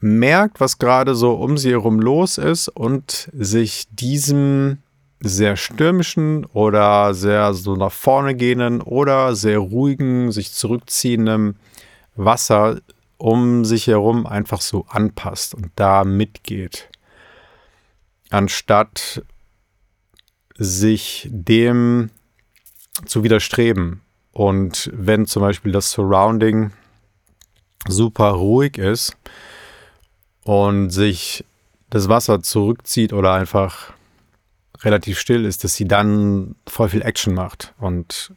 merkt, 0.00 0.60
was 0.60 0.78
gerade 0.78 1.14
so 1.14 1.34
um 1.34 1.56
sie 1.56 1.70
herum 1.70 2.00
los 2.00 2.38
ist 2.38 2.68
und 2.68 3.28
sich 3.32 3.86
diesem 3.90 4.78
sehr 5.20 5.56
stürmischen 5.56 6.46
oder 6.46 7.14
sehr 7.14 7.52
so 7.54 7.76
nach 7.76 7.92
vorne 7.92 8.34
gehenden 8.34 8.80
oder 8.80 9.34
sehr 9.36 9.58
ruhigen, 9.58 10.32
sich 10.32 10.52
zurückziehenden 10.52 11.56
Wasser 12.16 12.80
um 13.18 13.66
sich 13.66 13.86
herum 13.86 14.26
einfach 14.26 14.62
so 14.62 14.86
anpasst 14.88 15.54
und 15.54 15.70
da 15.76 16.04
mitgeht. 16.04 16.88
Anstatt 18.30 19.22
sich 20.56 21.28
dem 21.30 22.10
zu 23.04 23.22
widerstreben. 23.24 24.00
Und 24.32 24.90
wenn 24.94 25.26
zum 25.26 25.42
Beispiel 25.42 25.72
das 25.72 25.90
Surrounding 25.90 26.70
super 27.88 28.30
ruhig 28.30 28.78
ist 28.78 29.16
und 30.44 30.90
sich 30.90 31.44
das 31.90 32.08
Wasser 32.08 32.42
zurückzieht 32.42 33.12
oder 33.12 33.32
einfach 33.32 33.92
relativ 34.82 35.18
still 35.18 35.44
ist, 35.44 35.64
dass 35.64 35.74
sie 35.74 35.86
dann 35.86 36.54
voll 36.66 36.88
viel 36.88 37.02
Action 37.02 37.34
macht 37.34 37.74
und 37.78 38.32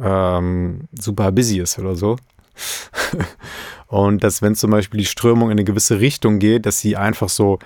ähm, 0.00 0.88
super 0.92 1.32
busy 1.32 1.60
ist 1.60 1.78
oder 1.78 1.96
so. 1.96 2.16
und 3.86 4.22
dass, 4.22 4.42
wenn 4.42 4.54
zum 4.54 4.70
Beispiel 4.70 4.98
die 4.98 5.06
Strömung 5.06 5.48
in 5.48 5.52
eine 5.52 5.64
gewisse 5.64 6.00
Richtung 6.00 6.38
geht, 6.38 6.66
dass 6.66 6.80
sie 6.80 6.96
einfach 6.96 7.28
so 7.28 7.58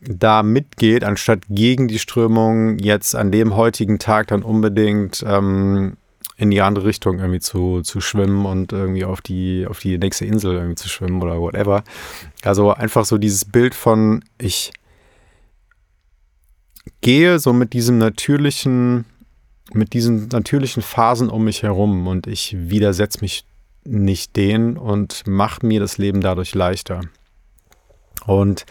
da 0.00 0.42
mitgeht, 0.42 1.04
anstatt 1.04 1.40
gegen 1.48 1.88
die 1.88 1.98
Strömung 1.98 2.78
jetzt 2.78 3.14
an 3.14 3.30
dem 3.30 3.54
heutigen 3.54 3.98
Tag 3.98 4.28
dann 4.28 4.42
unbedingt 4.42 5.22
ähm, 5.26 5.96
in 6.36 6.50
die 6.50 6.62
andere 6.62 6.86
Richtung 6.86 7.18
irgendwie 7.18 7.40
zu, 7.40 7.82
zu 7.82 8.00
schwimmen 8.00 8.46
und 8.46 8.72
irgendwie 8.72 9.04
auf 9.04 9.20
die, 9.20 9.66
auf 9.68 9.78
die 9.78 9.98
nächste 9.98 10.24
Insel 10.24 10.54
irgendwie 10.54 10.76
zu 10.76 10.88
schwimmen 10.88 11.22
oder 11.22 11.38
whatever. 11.38 11.84
Also 12.42 12.72
einfach 12.72 13.04
so 13.04 13.18
dieses 13.18 13.44
Bild 13.44 13.74
von, 13.74 14.24
ich 14.38 14.72
gehe 17.00 17.38
so 17.38 17.52
mit 17.52 17.72
diesem 17.72 17.98
natürlichen, 17.98 19.04
mit 19.72 19.94
diesen 19.94 20.28
natürlichen 20.28 20.82
Phasen 20.82 21.28
um 21.28 21.44
mich 21.44 21.62
herum 21.62 22.06
und 22.06 22.26
ich 22.26 22.54
widersetze 22.58 23.20
mich 23.20 23.44
nicht 23.84 24.36
denen 24.36 24.76
und 24.76 25.26
mache 25.26 25.64
mir 25.64 25.80
das 25.80 25.98
Leben 25.98 26.20
dadurch 26.20 26.54
leichter. 26.54 27.00
Und 28.26 28.66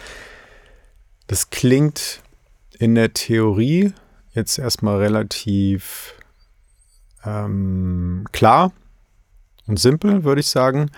das 1.28 1.50
klingt 1.50 2.22
in 2.78 2.96
der 2.96 3.14
Theorie 3.14 3.94
jetzt 4.34 4.60
erstmal 4.60 4.98
relativ 4.98 6.14
ähm, 7.26 8.28
klar 8.32 8.72
und 9.68 9.80
simpel, 9.80 10.24
würde 10.24 10.42
ich 10.42 10.48
sagen. 10.48 10.92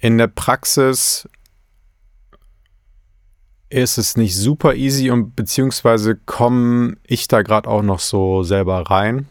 In 0.00 0.18
der 0.18 0.28
Praxis 0.28 1.28
ist 3.68 3.98
es 3.98 4.16
nicht 4.16 4.36
super 4.36 4.74
easy 4.74 5.10
und 5.10 5.34
beziehungsweise 5.34 6.16
komme 6.16 6.96
ich 7.04 7.28
da 7.28 7.42
gerade 7.42 7.68
auch 7.68 7.82
noch 7.82 7.98
so 7.98 8.42
selber 8.42 8.82
rein, 8.90 9.26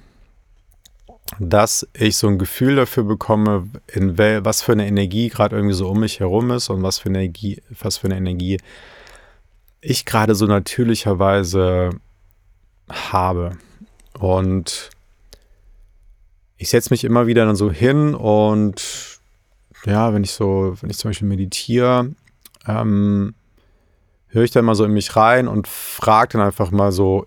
dass 1.40 1.88
ich 1.94 2.18
so 2.18 2.28
ein 2.28 2.38
Gefühl 2.38 2.76
dafür 2.76 3.04
bekomme, 3.04 3.70
in 3.88 4.18
wel, 4.18 4.46
was 4.46 4.62
für 4.62 4.74
eine 4.74 4.88
Energie 4.88 5.30
gerade 5.30 5.56
irgendwie 5.56 5.76
so 5.76 5.90
um 5.90 6.00
mich 6.02 6.20
herum 6.20 6.52
ist 6.52 6.70
und 6.70 6.84
was 6.84 7.00
für 7.00 7.10
eine 7.10 7.20
Energie, 7.20 7.62
was 7.82 7.98
für 7.98 8.08
eine 8.08 8.18
Energie 8.18 8.60
ich 9.82 10.06
gerade 10.06 10.36
so 10.36 10.46
natürlicherweise 10.46 11.92
habe. 12.90 13.58
Und 14.20 14.90
ich 16.58 16.70
setze 16.70 16.92
mich 16.92 17.04
immer 17.04 17.28
wieder 17.28 17.46
dann 17.46 17.56
so 17.56 17.72
hin 17.72 18.14
und 18.16 19.20
ja, 19.86 20.14
wenn 20.14 20.24
ich 20.24 20.32
so, 20.32 20.76
wenn 20.82 20.90
ich 20.90 20.98
zum 20.98 21.10
Beispiel 21.10 21.28
meditiere, 21.28 22.12
ähm, 22.68 23.36
höre 24.36 24.44
ich 24.44 24.52
dann 24.52 24.66
mal 24.66 24.76
so 24.76 24.84
in 24.84 24.92
mich 24.92 25.16
rein 25.16 25.48
und 25.48 25.66
frage 25.66 26.38
dann 26.38 26.46
einfach 26.46 26.70
mal 26.70 26.92
so 26.92 27.26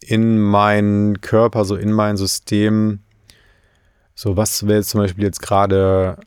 in 0.00 0.40
meinen 0.40 1.20
Körper, 1.20 1.64
so 1.64 1.76
in 1.76 1.92
mein 1.92 2.16
System, 2.16 2.98
so 4.16 4.36
was 4.36 4.66
wäre 4.66 4.82
zum 4.82 5.02
Beispiel 5.02 5.22
jetzt 5.22 5.40
gerade 5.40 6.18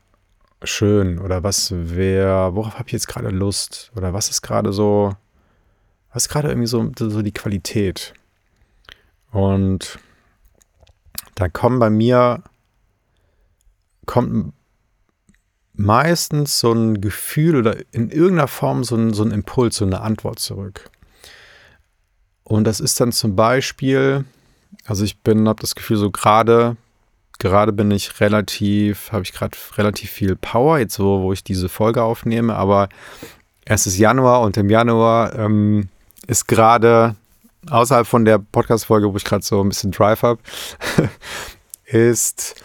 schön 0.63 1.19
oder 1.19 1.43
was 1.43 1.73
wäre, 1.75 2.55
worauf 2.55 2.75
habe 2.75 2.87
ich 2.87 2.93
jetzt 2.93 3.09
gerade 3.09 3.29
Lust 3.29 3.91
oder 3.97 4.13
was 4.13 4.29
ist 4.29 4.41
gerade 4.41 4.71
so, 4.71 5.11
was 6.13 6.27
ist 6.27 6.29
gerade 6.29 6.47
irgendwie 6.47 6.67
so, 6.67 6.89
so 6.97 7.21
die 7.21 7.33
Qualität. 7.33 8.13
Und 9.31 9.99
da 11.35 11.49
kommen 11.49 11.79
bei 11.79 11.89
mir, 11.89 12.41
kommt 14.05 14.53
meistens 15.73 16.59
so 16.59 16.71
ein 16.71 17.01
Gefühl 17.01 17.55
oder 17.55 17.77
in 17.91 18.09
irgendeiner 18.09 18.47
Form 18.47 18.83
so 18.83 18.95
ein, 18.95 19.13
so 19.13 19.23
ein 19.23 19.31
Impuls, 19.31 19.77
so 19.77 19.85
eine 19.85 20.01
Antwort 20.01 20.39
zurück. 20.39 20.89
Und 22.43 22.65
das 22.65 22.79
ist 22.79 22.99
dann 22.99 23.11
zum 23.11 23.35
Beispiel, 23.35 24.25
also 24.85 25.03
ich 25.03 25.19
bin, 25.19 25.47
habe 25.47 25.61
das 25.61 25.75
Gefühl, 25.75 25.97
so 25.97 26.11
gerade, 26.11 26.77
gerade 27.39 27.71
bin 27.71 27.89
ich 27.91 28.19
relativ, 28.19 29.11
habe 29.11 29.23
ich 29.23 29.33
gerade 29.33 29.57
relativ 29.77 30.11
viel 30.11 30.35
Power, 30.35 30.77
jetzt 30.77 30.95
so, 30.95 31.21
wo 31.21 31.33
ich 31.33 31.43
diese 31.43 31.69
Folge 31.69 32.03
aufnehme, 32.03 32.55
aber 32.55 32.89
es 33.65 33.87
ist 33.87 33.97
Januar 33.97 34.41
und 34.41 34.57
im 34.57 34.69
Januar 34.69 35.33
ähm, 35.35 35.89
ist 36.27 36.47
gerade 36.47 37.15
außerhalb 37.69 38.05
von 38.05 38.25
der 38.25 38.39
Podcast-Folge, 38.39 39.11
wo 39.11 39.17
ich 39.17 39.23
gerade 39.23 39.43
so 39.43 39.61
ein 39.61 39.69
bisschen 39.69 39.91
Drive 39.91 40.21
habe, 40.21 40.39
ist 41.85 42.55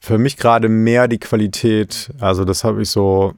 für 0.00 0.18
mich 0.18 0.36
gerade 0.36 0.68
mehr 0.68 1.08
die 1.08 1.18
Qualität. 1.18 2.10
Also, 2.18 2.44
das 2.44 2.64
habe 2.64 2.82
ich 2.82 2.90
so 2.90 3.34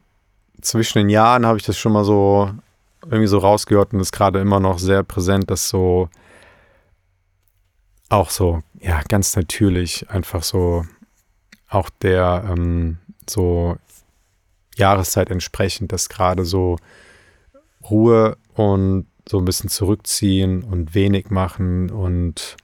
zwischen 0.60 0.98
den 0.98 1.10
Jahren 1.10 1.44
habe 1.44 1.58
ich 1.58 1.64
das 1.64 1.76
schon 1.76 1.92
mal 1.92 2.04
so 2.04 2.50
irgendwie 3.04 3.26
so 3.26 3.38
rausgehört 3.38 3.92
und 3.92 4.00
ist 4.00 4.12
gerade 4.12 4.40
immer 4.40 4.60
noch 4.60 4.78
sehr 4.78 5.02
präsent, 5.02 5.50
dass 5.50 5.68
so 5.68 6.08
auch 8.08 8.30
so, 8.30 8.62
ja, 8.80 9.00
ganz 9.08 9.34
natürlich 9.34 10.08
einfach 10.08 10.42
so 10.42 10.84
auch 11.68 11.90
der 11.90 12.44
ähm, 12.48 12.98
so 13.28 13.76
Jahreszeit 14.76 15.30
entsprechend, 15.30 15.92
dass 15.92 16.08
gerade 16.08 16.44
so 16.44 16.76
Ruhe 17.88 18.36
und 18.54 19.06
so 19.28 19.38
ein 19.38 19.44
bisschen 19.44 19.70
zurückziehen 19.70 20.62
und 20.62 20.94
wenig 20.94 21.30
machen 21.30 21.90
und 21.90 22.56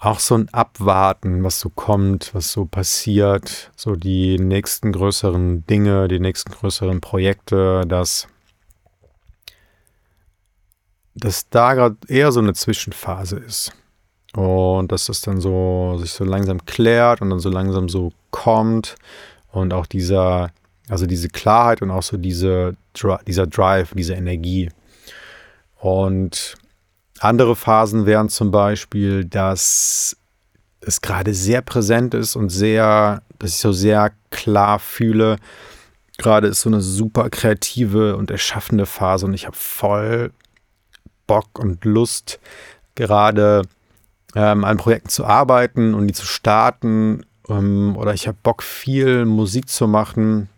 auch 0.00 0.18
so 0.18 0.34
ein 0.34 0.48
Abwarten, 0.48 1.44
was 1.44 1.60
so 1.60 1.68
kommt, 1.68 2.34
was 2.34 2.52
so 2.52 2.64
passiert, 2.64 3.70
so 3.76 3.96
die 3.96 4.38
nächsten 4.38 4.92
größeren 4.92 5.66
Dinge, 5.66 6.08
die 6.08 6.20
nächsten 6.20 6.52
größeren 6.52 7.00
Projekte, 7.00 7.82
dass, 7.86 8.26
dass 11.14 11.48
da 11.50 11.74
gerade 11.74 11.96
eher 12.08 12.32
so 12.32 12.40
eine 12.40 12.54
Zwischenphase 12.54 13.36
ist. 13.36 13.72
Und 14.34 14.92
dass 14.92 15.06
das 15.06 15.20
dann 15.22 15.40
so 15.40 15.98
sich 15.98 16.12
so 16.12 16.24
langsam 16.24 16.64
klärt 16.64 17.20
und 17.20 17.30
dann 17.30 17.40
so 17.40 17.50
langsam 17.50 17.88
so 17.88 18.12
kommt 18.30 18.94
und 19.52 19.74
auch 19.74 19.86
dieser 19.86 20.50
also 20.90 21.06
diese 21.06 21.28
Klarheit 21.28 21.82
und 21.82 21.90
auch 21.90 22.02
so 22.02 22.16
diese, 22.16 22.76
dieser 23.26 23.46
Drive, 23.46 23.94
diese 23.94 24.14
Energie. 24.14 24.70
Und 25.78 26.56
andere 27.20 27.56
Phasen 27.56 28.06
wären 28.06 28.28
zum 28.28 28.50
Beispiel, 28.50 29.24
dass 29.24 30.16
es 30.80 31.00
gerade 31.00 31.34
sehr 31.34 31.62
präsent 31.62 32.14
ist 32.14 32.36
und 32.36 32.48
sehr, 32.48 33.22
dass 33.38 33.50
ich 33.50 33.58
so 33.58 33.72
sehr 33.72 34.12
klar 34.30 34.78
fühle. 34.78 35.36
Gerade 36.18 36.48
ist 36.48 36.62
so 36.62 36.68
eine 36.68 36.80
super 36.80 37.30
kreative 37.30 38.16
und 38.16 38.30
erschaffende 38.30 38.86
Phase 38.86 39.26
und 39.26 39.34
ich 39.34 39.46
habe 39.46 39.56
voll 39.56 40.32
Bock 41.26 41.58
und 41.58 41.84
Lust, 41.84 42.40
gerade 42.94 43.62
ähm, 44.34 44.64
an 44.64 44.76
Projekten 44.78 45.10
zu 45.10 45.24
arbeiten 45.24 45.94
und 45.94 46.08
die 46.08 46.14
zu 46.14 46.26
starten. 46.26 47.24
Ähm, 47.48 47.96
oder 47.96 48.14
ich 48.14 48.26
habe 48.26 48.38
Bock, 48.42 48.62
viel 48.62 49.24
Musik 49.26 49.68
zu 49.68 49.86
machen, 49.86 50.48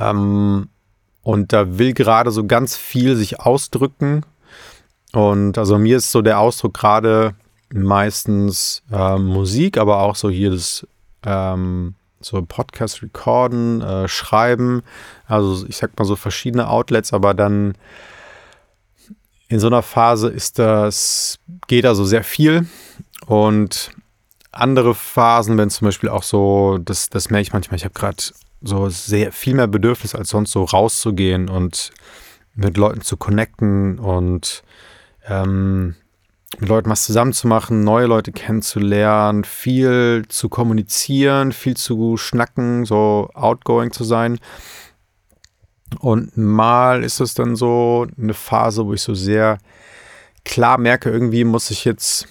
ähm, 0.00 0.68
und 1.22 1.52
da 1.52 1.78
will 1.78 1.92
gerade 1.92 2.30
so 2.30 2.46
ganz 2.46 2.76
viel 2.76 3.14
sich 3.14 3.40
ausdrücken. 3.40 4.22
Und 5.12 5.58
also 5.58 5.78
mir 5.78 5.96
ist 5.96 6.12
so 6.12 6.22
der 6.22 6.38
Ausdruck 6.38 6.74
gerade 6.74 7.34
meistens 7.72 8.82
äh, 8.92 9.18
Musik, 9.18 9.78
aber 9.78 10.00
auch 10.00 10.16
so 10.16 10.30
hier 10.30 10.50
das 10.50 10.86
ähm, 11.24 11.94
so 12.20 12.42
Podcast 12.42 13.02
recorden, 13.02 13.80
äh, 13.80 14.08
schreiben. 14.08 14.82
Also 15.26 15.66
ich 15.66 15.76
sag 15.76 15.98
mal 15.98 16.04
so 16.04 16.16
verschiedene 16.16 16.68
Outlets, 16.68 17.12
aber 17.12 17.34
dann 17.34 17.74
in 19.48 19.58
so 19.58 19.66
einer 19.66 19.82
Phase 19.82 20.28
ist 20.28 20.58
das, 20.58 21.38
geht 21.66 21.86
also 21.86 22.04
sehr 22.04 22.22
viel. 22.22 22.66
Und 23.26 23.90
andere 24.52 24.94
Phasen, 24.94 25.58
wenn 25.58 25.70
zum 25.70 25.86
Beispiel 25.86 26.08
auch 26.08 26.22
so, 26.22 26.78
das, 26.78 27.08
das 27.08 27.30
merke 27.30 27.42
ich 27.42 27.52
manchmal, 27.52 27.76
ich 27.76 27.84
habe 27.84 27.94
gerade 27.94 28.22
so 28.62 28.88
sehr 28.90 29.32
viel 29.32 29.54
mehr 29.54 29.66
Bedürfnis 29.66 30.14
als 30.14 30.30
sonst 30.30 30.52
so 30.52 30.64
rauszugehen 30.64 31.48
und 31.48 31.90
mit 32.54 32.76
Leuten 32.76 33.00
zu 33.00 33.16
connecten 33.16 33.98
und 33.98 34.62
ähm, 35.30 35.94
mit 36.58 36.68
Leuten 36.68 36.90
was 36.90 37.04
zusammenzumachen, 37.04 37.84
neue 37.84 38.06
Leute 38.06 38.32
kennenzulernen, 38.32 39.44
viel 39.44 40.24
zu 40.28 40.48
kommunizieren, 40.48 41.52
viel 41.52 41.76
zu 41.76 42.16
schnacken, 42.16 42.84
so 42.84 43.30
outgoing 43.34 43.92
zu 43.92 44.04
sein. 44.04 44.38
Und 46.00 46.36
mal 46.36 47.02
ist 47.02 47.20
es 47.20 47.34
dann 47.34 47.56
so 47.56 48.06
eine 48.18 48.34
Phase, 48.34 48.86
wo 48.86 48.92
ich 48.92 49.02
so 49.02 49.14
sehr 49.14 49.58
klar 50.44 50.78
merke, 50.78 51.10
irgendwie 51.10 51.44
muss 51.44 51.70
ich 51.70 51.84
jetzt 51.84 52.26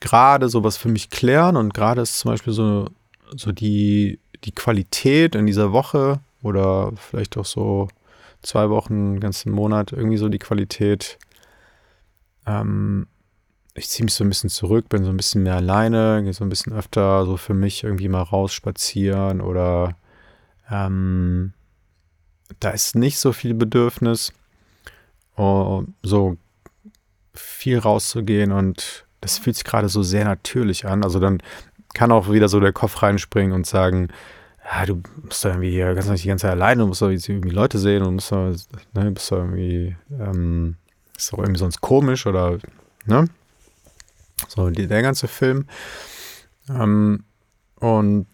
gerade 0.00 0.48
sowas 0.48 0.76
für 0.76 0.88
mich 0.88 1.10
klären 1.10 1.56
und 1.56 1.74
gerade 1.74 2.02
ist 2.02 2.18
zum 2.18 2.32
Beispiel 2.32 2.52
so, 2.52 2.88
so 3.36 3.52
die 3.52 4.18
die 4.44 4.52
Qualität 4.52 5.34
in 5.34 5.46
dieser 5.46 5.72
Woche 5.72 6.20
oder 6.42 6.92
vielleicht 6.96 7.36
auch 7.36 7.44
so 7.44 7.88
zwei 8.42 8.70
Wochen, 8.70 9.20
ganzen 9.20 9.52
Monat, 9.52 9.92
irgendwie 9.92 10.16
so 10.16 10.28
die 10.28 10.38
Qualität. 10.38 11.18
Ähm, 12.46 13.06
ich 13.74 13.88
ziehe 13.88 14.04
mich 14.04 14.14
so 14.14 14.24
ein 14.24 14.28
bisschen 14.28 14.50
zurück, 14.50 14.88
bin 14.88 15.04
so 15.04 15.10
ein 15.10 15.16
bisschen 15.16 15.42
mehr 15.44 15.56
alleine, 15.56 16.22
gehe 16.22 16.32
so 16.32 16.44
ein 16.44 16.50
bisschen 16.50 16.72
öfter 16.72 17.24
so 17.24 17.36
für 17.36 17.54
mich 17.54 17.84
irgendwie 17.84 18.08
mal 18.08 18.22
raus 18.22 18.52
spazieren 18.52 19.40
oder 19.40 19.96
ähm, 20.70 21.54
da 22.60 22.70
ist 22.70 22.94
nicht 22.94 23.18
so 23.18 23.32
viel 23.32 23.54
Bedürfnis, 23.54 24.32
oh, 25.36 25.84
so 26.02 26.36
viel 27.34 27.78
rauszugehen 27.78 28.52
und 28.52 29.06
das 29.20 29.38
fühlt 29.38 29.56
sich 29.56 29.64
gerade 29.64 29.88
so 29.88 30.02
sehr 30.02 30.24
natürlich 30.24 30.86
an. 30.86 31.02
Also 31.02 31.18
dann 31.18 31.42
kann 31.94 32.12
auch 32.12 32.30
wieder 32.30 32.48
so 32.48 32.60
der 32.60 32.72
Kopf 32.72 33.02
reinspringen 33.02 33.52
und 33.52 33.66
sagen, 33.66 34.08
ja, 34.64 34.86
du 34.86 35.02
musst 35.22 35.44
da 35.44 35.50
irgendwie, 35.50 35.78
kannst 35.78 36.10
nicht 36.10 36.24
die 36.24 36.28
ganze 36.28 36.42
Zeit 36.42 36.52
alleine, 36.52 36.82
du 36.82 36.88
musst 36.88 37.02
da 37.02 37.08
irgendwie 37.08 37.50
Leute 37.50 37.78
sehen 37.78 38.02
und 38.02 38.14
musst 38.14 38.32
da, 38.32 38.52
ne, 38.94 39.10
bist 39.10 39.30
irgendwie, 39.32 39.96
ähm, 40.18 40.76
ist 41.16 41.32
doch 41.32 41.38
irgendwie 41.38 41.58
sonst 41.58 41.80
komisch 41.80 42.26
oder, 42.26 42.58
ne? 43.06 43.28
So, 44.48 44.70
die, 44.70 44.86
der 44.86 45.02
ganze 45.02 45.28
Film. 45.28 45.66
Ähm, 46.68 47.24
und 47.76 48.26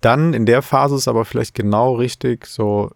dann 0.00 0.34
in 0.34 0.46
der 0.46 0.62
Phase 0.62 0.96
ist 0.96 1.08
aber 1.08 1.24
vielleicht 1.24 1.54
genau 1.54 1.94
richtig, 1.94 2.46
so 2.46 2.90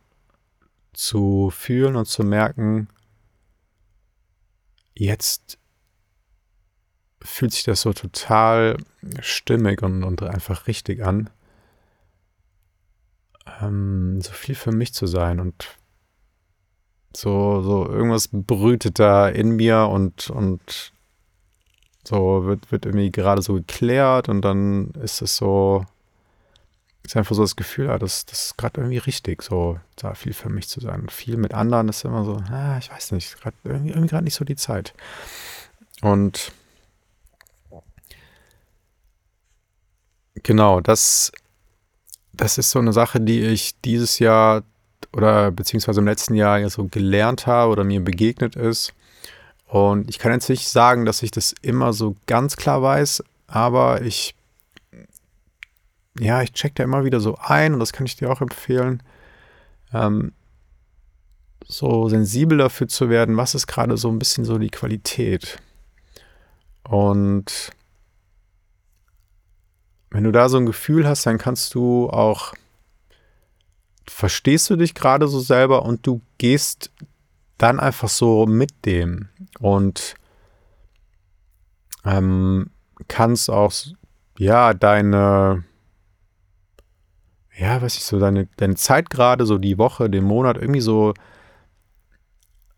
zu 0.92 1.50
fühlen 1.50 1.96
und 1.96 2.06
zu 2.06 2.24
merken, 2.24 2.88
jetzt 4.94 5.58
fühlt 7.20 7.52
sich 7.52 7.64
das 7.64 7.82
so 7.82 7.92
total 7.92 8.76
stimmig 9.20 9.82
und, 9.82 10.04
und 10.04 10.22
einfach 10.22 10.66
richtig 10.66 11.04
an, 11.04 11.30
ähm, 13.60 14.20
so 14.20 14.32
viel 14.32 14.54
für 14.54 14.72
mich 14.72 14.94
zu 14.94 15.06
sein 15.06 15.40
und 15.40 15.76
so, 17.16 17.62
so 17.62 17.88
irgendwas 17.88 18.28
brütet 18.30 18.98
da 18.98 19.28
in 19.28 19.50
mir 19.50 19.88
und, 19.88 20.28
und 20.30 20.92
so 22.04 22.44
wird, 22.44 22.70
wird 22.70 22.86
irgendwie 22.86 23.10
gerade 23.10 23.42
so 23.42 23.54
geklärt 23.54 24.28
und 24.28 24.42
dann 24.42 24.90
ist 25.02 25.22
es 25.22 25.36
so, 25.36 25.84
ist 27.02 27.16
einfach 27.16 27.34
so 27.34 27.42
das 27.42 27.56
Gefühl, 27.56 27.88
ah, 27.90 27.98
das, 27.98 28.26
das 28.26 28.46
ist 28.46 28.58
gerade 28.58 28.80
irgendwie 28.80 28.98
richtig, 28.98 29.42
so 29.42 29.80
da 29.96 30.14
viel 30.14 30.34
für 30.34 30.50
mich 30.50 30.68
zu 30.68 30.80
sein. 30.80 31.02
Und 31.02 31.12
viel 31.12 31.36
mit 31.36 31.54
anderen 31.54 31.88
ist 31.88 32.04
immer 32.04 32.24
so, 32.24 32.36
ah, 32.50 32.78
ich 32.78 32.90
weiß 32.90 33.12
nicht, 33.12 33.40
grad, 33.40 33.54
irgendwie, 33.64 33.90
irgendwie 33.90 34.08
gerade 34.08 34.24
nicht 34.24 34.34
so 34.34 34.44
die 34.44 34.56
Zeit. 34.56 34.92
Und 36.02 36.52
genau, 40.42 40.80
das, 40.80 41.32
das 42.32 42.58
ist 42.58 42.70
so 42.70 42.78
eine 42.78 42.92
Sache, 42.92 43.20
die 43.20 43.40
ich 43.40 43.80
dieses 43.80 44.18
Jahr 44.18 44.62
oder 45.12 45.50
beziehungsweise 45.50 46.00
im 46.00 46.06
letzten 46.06 46.34
Jahr 46.34 46.58
ja 46.58 46.68
so 46.68 46.84
gelernt 46.84 47.46
habe 47.46 47.72
oder 47.72 47.84
mir 47.84 48.02
begegnet 48.02 48.56
ist. 48.56 48.92
Und 49.66 50.08
ich 50.08 50.18
kann 50.18 50.32
jetzt 50.32 50.48
nicht 50.48 50.68
sagen, 50.68 51.04
dass 51.04 51.22
ich 51.22 51.30
das 51.30 51.54
immer 51.62 51.92
so 51.92 52.14
ganz 52.26 52.56
klar 52.56 52.82
weiß, 52.82 53.24
aber 53.46 54.02
ich, 54.02 54.34
ja, 56.18 56.42
ich 56.42 56.52
check 56.52 56.74
da 56.74 56.84
immer 56.84 57.04
wieder 57.04 57.20
so 57.20 57.36
ein 57.40 57.74
und 57.74 57.80
das 57.80 57.92
kann 57.92 58.06
ich 58.06 58.16
dir 58.16 58.30
auch 58.30 58.40
empfehlen, 58.40 59.02
ähm, 59.92 60.32
so 61.66 62.08
sensibel 62.08 62.58
dafür 62.58 62.86
zu 62.86 63.08
werden, 63.08 63.36
was 63.36 63.54
ist 63.54 63.66
gerade 63.66 63.96
so 63.96 64.08
ein 64.08 64.18
bisschen 64.18 64.44
so 64.44 64.58
die 64.58 64.70
Qualität. 64.70 65.58
Und 66.84 67.72
wenn 70.10 70.24
du 70.24 70.30
da 70.30 70.48
so 70.48 70.58
ein 70.58 70.66
Gefühl 70.66 71.08
hast, 71.08 71.26
dann 71.26 71.38
kannst 71.38 71.74
du 71.74 72.08
auch 72.08 72.54
verstehst 74.08 74.70
du 74.70 74.76
dich 74.76 74.94
gerade 74.94 75.28
so 75.28 75.40
selber 75.40 75.84
und 75.84 76.06
du 76.06 76.20
gehst 76.38 76.90
dann 77.58 77.80
einfach 77.80 78.08
so 78.08 78.46
mit 78.46 78.84
dem 78.84 79.28
und 79.60 80.14
ähm, 82.04 82.70
kannst 83.08 83.50
auch, 83.50 83.72
ja, 84.38 84.74
deine, 84.74 85.64
ja, 87.56 87.80
weiß 87.80 87.96
ich 87.96 88.04
so, 88.04 88.18
deine, 88.18 88.48
deine 88.56 88.76
Zeit 88.76 89.10
gerade, 89.10 89.46
so 89.46 89.58
die 89.58 89.78
Woche, 89.78 90.10
den 90.10 90.24
Monat 90.24 90.56
irgendwie 90.56 90.80
so 90.80 91.14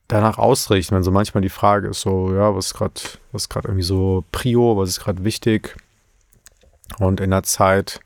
danach 0.06 0.38
ausrichten. 0.38 0.94
Wenn 0.94 1.02
so 1.02 1.10
manchmal 1.10 1.42
die 1.42 1.48
Frage 1.48 1.88
ist 1.88 2.00
so, 2.00 2.34
ja, 2.34 2.54
was 2.54 2.66
ist 2.66 2.74
gerade, 2.74 3.00
was 3.32 3.48
gerade 3.48 3.68
irgendwie 3.68 3.84
so 3.84 4.24
Prio, 4.32 4.76
was 4.76 4.90
ist 4.90 5.00
gerade 5.00 5.24
wichtig? 5.24 5.76
Und 6.98 7.20
in 7.20 7.30
der 7.30 7.42
Zeit, 7.42 8.00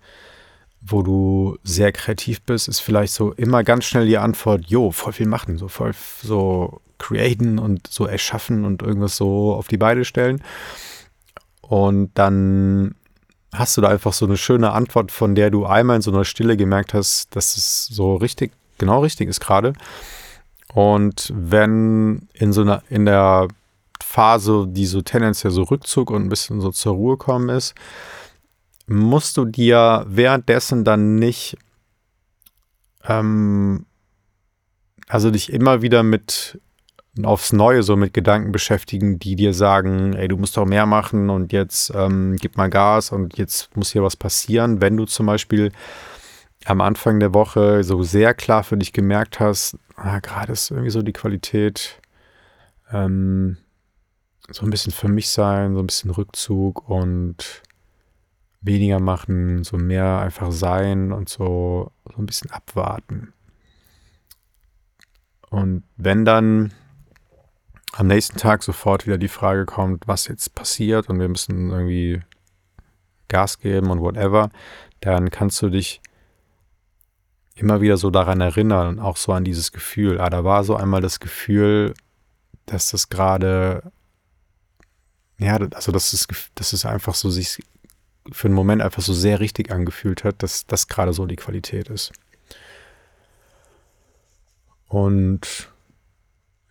wo 0.85 1.03
du 1.03 1.57
sehr 1.63 1.93
kreativ 1.93 2.43
bist, 2.43 2.69
ist 2.69 2.81
vielleicht 2.81 3.13
so 3.13 3.33
immer 3.33 3.63
ganz 3.63 3.85
schnell 3.85 4.07
die 4.07 4.19
Antwort, 4.19 4.67
jo, 4.67 4.91
voll 4.91 5.13
viel 5.13 5.29
machen, 5.29 5.57
so 5.57 5.69
voll 5.69 5.93
so 6.23 6.81
createn 6.99 7.59
und 7.59 7.87
so 7.87 8.07
erschaffen 8.07 8.65
und 8.65 8.83
irgendwas 8.83 9.17
so 9.17 9.55
auf 9.55 9.69
die 9.69 9.77
Beine 9.77 10.05
stellen. 10.05 10.43
Und 11.61 12.11
dann 12.15 12.95
hast 13.53 13.77
du 13.77 13.81
da 13.81 13.89
einfach 13.89 14.13
so 14.13 14.27
eine 14.27 14.37
schöne 14.37 14.73
Antwort, 14.73 15.13
von 15.13 15.35
der 15.35 15.51
du 15.51 15.67
einmal 15.67 15.97
in 15.97 16.03
so 16.03 16.11
einer 16.11 16.25
Stille 16.25 16.57
gemerkt 16.57 16.95
hast, 16.95 17.35
dass 17.37 17.57
es 17.57 17.87
so 17.87 18.17
richtig, 18.17 18.53
genau 18.79 19.01
richtig 19.01 19.29
ist 19.29 19.41
gerade. 19.41 19.75
Und 20.75 21.33
wenn 21.35 22.29
in 22.33 22.53
so 22.53 22.63
einer, 22.63 22.83
in 22.89 23.05
der 23.05 23.49
Phase, 24.03 24.67
die 24.69 24.87
so 24.87 25.03
tendenziell 25.03 25.53
so 25.53 25.63
Rückzug 25.63 26.11
und 26.11 26.23
ein 26.23 26.29
bisschen 26.29 26.61
so 26.61 26.71
zur 26.71 26.95
Ruhe 26.95 27.17
kommen 27.17 27.51
ist, 27.51 27.75
musst 28.87 29.37
du 29.37 29.45
dir 29.45 30.05
währenddessen 30.09 30.85
dann 30.85 31.17
nicht, 31.17 31.57
ähm, 33.05 33.87
also 35.09 35.31
dich 35.31 35.53
immer 35.53 35.83
wieder 35.83 36.03
mit 36.03 36.61
aufs 37.23 37.53
Neue 37.53 37.83
so 37.83 37.95
mit 37.95 38.15
Gedanken 38.15 38.53
beschäftigen, 38.53 39.19
die 39.19 39.37
dir 39.37 39.53
sagen, 39.53 40.15
ey, 40.15 40.29
du 40.29 40.39
musst 40.39 40.57
doch 40.57 40.65
mehr 40.65 40.87
machen 40.87 41.29
und 41.29 41.53
jetzt 41.53 41.93
ähm, 41.95 42.37
gib 42.41 42.57
mal 42.57 42.71
Gas 42.71 43.13
und 43.13 43.37
jetzt 43.37 43.77
muss 43.77 43.93
hier 43.93 44.03
was 44.03 44.17
passieren. 44.17 44.81
Wenn 44.81 44.97
du 44.97 45.05
zum 45.05 45.27
Beispiel 45.27 45.73
am 46.65 46.81
Anfang 46.81 47.21
der 47.21 47.35
Woche 47.35 47.85
so 47.85 48.03
sehr 48.03 48.33
klar 48.33 48.65
für 48.65 48.79
dich 48.79 48.93
gemerkt 48.95 49.41
hast, 49.41 49.77
ah, 49.97 50.21
gerade 50.21 50.53
ist 50.53 50.71
irgendwie 50.71 50.91
so 50.91 51.03
die 51.03 51.13
Qualität, 51.13 52.01
ähm, 52.91 53.59
so 54.51 54.65
ein 54.65 54.71
bisschen 54.71 54.93
für 54.93 55.09
mich 55.09 55.29
sein, 55.29 55.75
so 55.75 55.81
ein 55.81 55.87
bisschen 55.87 56.11
Rückzug 56.11 56.89
und 56.89 57.63
weniger 58.63 59.01
machen, 59.01 59.65
so 59.65 59.77
mehr 59.77 60.21
einfach 60.21 60.53
sein 60.53 61.13
und 61.13 61.29
so, 61.29 61.91
so 62.05 62.23
ein 62.23 62.27
bisschen 62.27 62.51
abwarten. 62.51 63.33
Und 65.51 65.83
wenn 65.97 66.25
dann 66.25 66.73
am 67.93 68.07
nächsten 68.07 68.39
Tag 68.39 68.63
sofort 68.63 69.07
wieder 69.07 69.19
die 69.19 69.29
Frage 69.29 69.67
kommt, 69.67 70.09
was 70.09 70.29
jetzt 70.29 70.55
passiert 70.55 71.11
und 71.11 71.21
wir 71.21 71.29
müssen 71.29 71.71
irgendwie 71.71 72.23
Gas 73.29 73.59
geben 73.59 73.91
und 73.91 74.01
whatever, 74.01 74.51
dann 75.01 75.31
kannst 75.31 75.61
du 75.61 75.69
dich 75.69 76.01
immer 77.55 77.81
wieder 77.81 77.97
so 77.97 78.11
daran 78.11 78.41
erinnern 78.41 78.87
und 78.89 78.99
auch 78.99 79.17
so 79.17 79.33
an 79.33 79.45
dieses 79.45 79.73
Gefühl. 79.73 80.21
Ah, 80.21 80.31
da 80.31 80.45
war 80.45 80.65
so 80.65 80.77
einmal 80.77 81.03
das 81.03 81.21
Gefühl, 81.21 81.93
dass 82.65 82.91
das 82.91 83.09
gerade, 83.09 83.93
ja, 85.39 85.57
also 85.57 85.93
dass 85.93 86.13
es, 86.13 86.27
dass 86.55 86.73
es 86.73 86.87
einfach 86.87 87.15
so 87.15 87.29
sich 87.29 87.59
für 88.31 88.49
einen 88.49 88.55
Moment 88.55 88.83
einfach 88.83 89.03
so 89.03 89.13
sehr 89.13 89.41
richtig 89.41 89.73
angefühlt 89.73 90.25
hat, 90.25 90.43
dass 90.43 90.67
das 90.67 90.89
gerade 90.89 91.13
so 91.13 91.27
die 91.27 91.37
Qualität 91.37 91.89
ist. 91.89 92.13
Und 94.89 95.71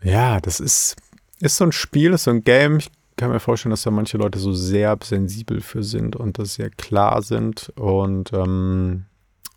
ja, 0.01 0.39
das 0.39 0.59
ist, 0.59 0.95
ist 1.39 1.57
so 1.57 1.65
ein 1.65 1.71
Spiel, 1.71 2.13
ist 2.13 2.25
so 2.25 2.31
ein 2.31 2.43
Game. 2.43 2.77
Ich 2.77 2.89
kann 3.17 3.31
mir 3.31 3.39
vorstellen, 3.39 3.71
dass 3.71 3.83
da 3.83 3.91
manche 3.91 4.17
Leute 4.17 4.39
so 4.39 4.53
sehr 4.53 4.97
sensibel 5.03 5.61
für 5.61 5.83
sind 5.83 6.15
und 6.15 6.39
das 6.39 6.53
sehr 6.53 6.69
klar 6.69 7.21
sind. 7.21 7.69
Und 7.75 8.31
ähm, 8.33 9.05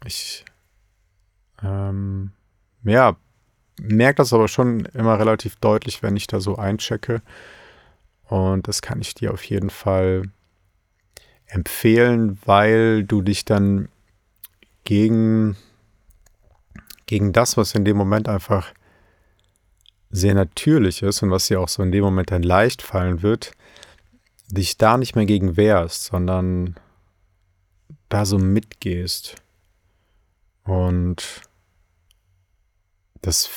ich 0.05 0.45
ähm, 1.63 2.33
ja, 2.85 3.17
merke 3.81 4.17
das 4.17 4.33
aber 4.33 4.49
schon 4.49 4.87
immer 4.87 5.19
relativ 5.19 5.57
deutlich, 5.57 6.03
wenn 6.03 6.17
ich 6.17 6.27
da 6.27 6.41
so 6.41 6.57
einchecke. 6.57 7.23
Und 8.25 8.69
das 8.69 8.83
kann 8.83 9.01
ich 9.01 9.15
dir 9.15 9.33
auf 9.33 9.45
jeden 9.45 9.71
Fall 9.71 10.31
empfehlen, 11.47 12.39
weil 12.45 13.05
du 13.05 13.23
dich 13.23 13.45
dann 13.45 13.89
gegen, 14.85 15.57
gegen 17.07 17.33
das, 17.33 17.57
was 17.57 17.75
in 17.75 17.85
dem 17.85 17.97
Moment 17.97 18.29
einfach 18.29 18.73
sehr 20.11 20.35
natürlich 20.35 21.03
ist 21.03 21.23
und 21.23 21.31
was 21.31 21.49
dir 21.49 21.61
auch 21.61 21.69
so 21.69 21.83
in 21.83 21.93
dem 21.93 22.05
Moment 22.05 22.31
dann 22.31 22.43
leicht 22.43 22.83
fallen 22.83 23.23
wird, 23.23 23.53
dich 24.49 24.79
da 24.79 24.97
nicht 24.97 25.17
mehr 25.17 25.27
gegen 25.27 25.57
wehrst, 25.57 26.05
sondern 26.05 26.77
da 28.09 28.25
so 28.25 28.39
mitgehst. 28.39 29.37
Und 30.63 31.43
das 33.23 33.51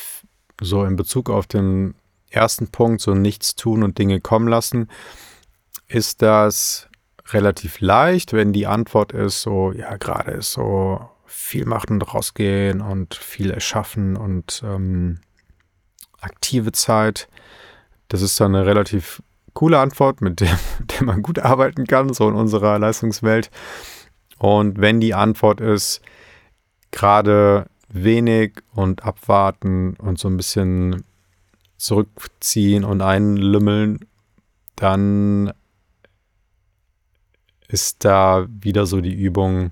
so 0.59 0.83
in 0.83 0.95
Bezug 0.95 1.29
auf 1.29 1.45
den 1.45 1.93
ersten 2.29 2.67
Punkt, 2.69 3.01
so 3.01 3.13
nichts 3.13 3.55
tun 3.55 3.83
und 3.83 3.97
Dinge 3.97 4.19
kommen 4.19 4.47
lassen, 4.47 4.89
ist 5.88 6.21
das 6.21 6.89
relativ 7.34 7.80
leicht, 7.80 8.34
wenn 8.34 8.53
die 8.53 8.67
Antwort 8.67 9.11
ist 9.11 9.41
so, 9.41 9.71
ja, 9.71 9.97
gerade 9.97 10.32
ist 10.32 10.53
so 10.53 11.09
viel 11.25 11.65
machen 11.65 11.93
und 11.93 12.13
rausgehen 12.13 12.82
und 12.82 13.15
viel 13.15 13.51
erschaffen 13.51 14.15
und 14.15 14.61
ähm, 14.65 15.19
aktive 16.21 16.71
Zeit. 16.71 17.28
Das 18.07 18.21
ist 18.21 18.39
dann 18.39 18.55
eine 18.55 18.65
relativ 18.65 19.21
coole 19.53 19.80
Antwort, 19.80 20.21
mit 20.21 20.39
der, 20.39 20.57
mit 20.80 20.99
der 20.99 21.03
man 21.03 21.21
gut 21.21 21.39
arbeiten 21.39 21.86
kann, 21.86 22.13
so 22.13 22.28
in 22.30 22.36
unserer 22.36 22.80
Leistungswelt. 22.80 23.51
Und 24.39 24.80
wenn 24.80 24.99
die 24.99 25.13
Antwort 25.13 25.61
ist, 25.61 26.01
gerade 26.91 27.65
wenig 27.89 28.61
und 28.73 29.03
abwarten 29.03 29.95
und 29.95 30.19
so 30.19 30.28
ein 30.28 30.38
bisschen 30.38 31.03
zurückziehen 31.78 32.84
und 32.84 33.01
einlümmeln, 33.01 34.05
dann 34.75 35.53
ist 37.68 38.05
da 38.05 38.47
wieder 38.49 38.86
so 38.86 39.01
die 39.01 39.13
Übung, 39.13 39.72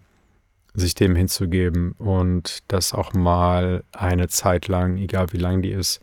sich 0.74 0.94
dem 0.94 1.16
hinzugeben 1.16 1.94
und 1.94 2.64
das 2.68 2.94
auch 2.94 3.14
mal 3.14 3.84
eine 3.94 4.28
Zeit 4.28 4.68
lang, 4.68 4.98
egal 4.98 5.32
wie 5.32 5.38
lang 5.38 5.62
die 5.62 5.72
ist, 5.72 6.02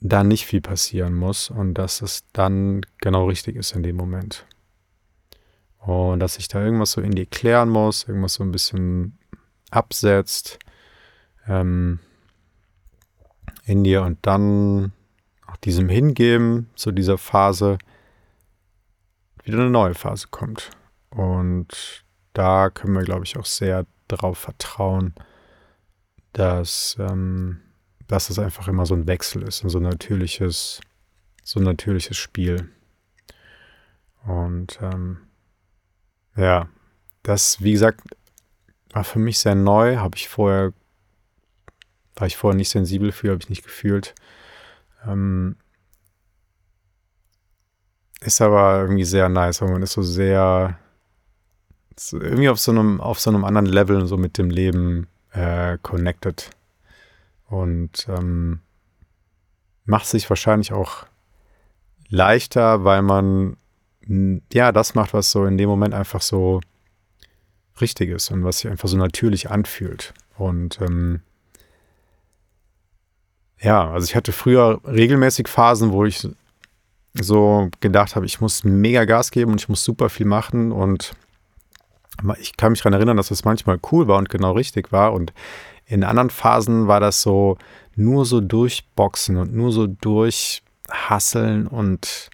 da 0.00 0.24
nicht 0.24 0.46
viel 0.46 0.60
passieren 0.60 1.14
muss 1.14 1.50
und 1.50 1.74
dass 1.74 2.02
es 2.02 2.24
dann 2.32 2.80
genau 2.98 3.26
richtig 3.26 3.56
ist 3.56 3.72
in 3.72 3.82
dem 3.82 3.96
Moment. 3.96 4.46
Und 5.78 6.20
dass 6.20 6.34
sich 6.34 6.48
da 6.48 6.62
irgendwas 6.62 6.92
so 6.92 7.00
in 7.00 7.12
dir 7.12 7.26
klären 7.26 7.68
muss, 7.68 8.04
irgendwas 8.04 8.34
so 8.34 8.42
ein 8.42 8.52
bisschen 8.52 9.18
absetzt 9.70 10.58
ähm, 11.46 12.00
in 13.64 13.84
dir 13.84 14.02
und 14.02 14.18
dann 14.22 14.92
auch 15.46 15.56
diesem 15.56 15.88
Hingeben 15.88 16.68
zu 16.74 16.92
dieser 16.92 17.18
Phase 17.18 17.78
wieder 19.44 19.58
eine 19.58 19.70
neue 19.70 19.94
Phase 19.94 20.28
kommt. 20.30 20.70
Und 21.10 22.04
da 22.32 22.70
können 22.70 22.94
wir, 22.94 23.02
glaube 23.02 23.24
ich, 23.24 23.36
auch 23.36 23.46
sehr 23.46 23.86
darauf 24.08 24.38
vertrauen, 24.38 25.14
dass, 26.32 26.96
ähm, 26.98 27.60
dass 28.06 28.30
es 28.30 28.38
einfach 28.38 28.68
immer 28.68 28.86
so 28.86 28.94
ein 28.94 29.06
Wechsel 29.06 29.42
ist, 29.42 29.58
so 29.58 29.78
ein 29.78 29.84
natürliches, 29.84 30.80
so 31.42 31.60
ein 31.60 31.64
natürliches 31.64 32.16
Spiel. 32.16 32.68
Und 34.24 34.78
ähm, 34.82 35.18
ja, 36.36 36.68
das, 37.22 37.62
wie 37.62 37.72
gesagt, 37.72 38.00
war 38.92 39.04
für 39.04 39.18
mich 39.18 39.38
sehr 39.38 39.54
neu, 39.54 39.96
habe 39.96 40.16
ich 40.16 40.28
vorher, 40.28 40.72
war 42.16 42.26
ich 42.26 42.36
vorher 42.36 42.56
nicht 42.56 42.70
sensibel 42.70 43.12
für, 43.12 43.30
habe 43.30 43.40
ich 43.42 43.48
nicht 43.48 43.64
gefühlt. 43.64 44.14
Ähm, 45.06 45.56
ist 48.20 48.40
aber 48.40 48.80
irgendwie 48.82 49.04
sehr 49.04 49.28
nice, 49.28 49.62
weil 49.62 49.70
man 49.70 49.82
ist 49.82 49.92
so 49.92 50.02
sehr 50.02 50.78
irgendwie 52.12 52.48
auf 52.48 52.58
so 52.58 52.72
einem, 52.72 53.00
auf 53.00 53.20
so 53.20 53.30
einem 53.30 53.44
anderen 53.44 53.66
Level 53.66 54.06
so 54.06 54.16
mit 54.16 54.38
dem 54.38 54.50
Leben 54.50 55.06
äh, 55.32 55.78
connected. 55.82 56.50
Und 57.48 58.06
ähm, 58.08 58.60
macht 59.84 60.06
sich 60.06 60.28
wahrscheinlich 60.30 60.72
auch 60.72 61.06
leichter, 62.08 62.84
weil 62.84 63.02
man 63.02 63.56
ja 64.52 64.72
das 64.72 64.94
macht, 64.94 65.12
was 65.14 65.30
so 65.30 65.44
in 65.44 65.58
dem 65.58 65.68
Moment 65.68 65.94
einfach 65.94 66.22
so 66.22 66.60
richtig 67.80 68.10
ist 68.10 68.30
und 68.30 68.44
was 68.44 68.60
sich 68.60 68.70
einfach 68.70 68.88
so 68.88 68.96
natürlich 68.96 69.50
anfühlt. 69.50 70.14
Und 70.36 70.80
ähm, 70.80 71.20
ja, 73.60 73.90
also 73.90 74.04
ich 74.04 74.16
hatte 74.16 74.32
früher 74.32 74.80
regelmäßig 74.86 75.48
Phasen, 75.48 75.92
wo 75.92 76.04
ich 76.04 76.26
so 77.14 77.68
gedacht 77.80 78.16
habe, 78.16 78.26
ich 78.26 78.40
muss 78.40 78.64
mega 78.64 79.04
Gas 79.04 79.30
geben 79.30 79.52
und 79.52 79.60
ich 79.60 79.68
muss 79.68 79.84
super 79.84 80.08
viel 80.08 80.26
machen 80.26 80.72
und 80.72 81.12
ich 82.38 82.56
kann 82.56 82.72
mich 82.72 82.80
daran 82.80 82.92
erinnern, 82.92 83.16
dass 83.16 83.28
das 83.28 83.44
manchmal 83.44 83.78
cool 83.90 84.06
war 84.06 84.18
und 84.18 84.28
genau 84.28 84.52
richtig 84.52 84.92
war 84.92 85.12
und 85.12 85.32
in 85.86 86.04
anderen 86.04 86.30
Phasen 86.30 86.86
war 86.86 87.00
das 87.00 87.22
so 87.22 87.58
nur 87.96 88.24
so 88.24 88.40
durchboxen 88.40 89.36
und 89.36 89.52
nur 89.54 89.72
so 89.72 89.86
durchhasseln 89.86 91.66
und 91.66 92.30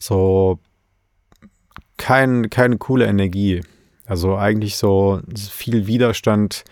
so 0.00 0.58
kein, 1.98 2.48
keine 2.48 2.78
coole 2.78 3.06
Energie. 3.06 3.62
Also 4.06 4.36
eigentlich 4.36 4.78
so 4.78 5.20
viel 5.36 5.86
Widerstand 5.86 6.64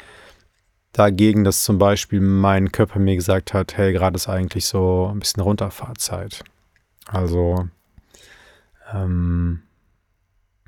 dagegen, 0.92 1.44
dass 1.44 1.64
zum 1.64 1.76
Beispiel 1.76 2.20
mein 2.20 2.72
Körper 2.72 2.98
mir 2.98 3.16
gesagt 3.16 3.52
hat, 3.52 3.76
hey, 3.76 3.92
gerade 3.92 4.16
ist 4.16 4.28
eigentlich 4.28 4.64
so 4.64 5.10
ein 5.12 5.18
bisschen 5.18 5.42
Runterfahrzeit. 5.42 6.42
Also, 7.08 7.68
ähm, 8.92 9.62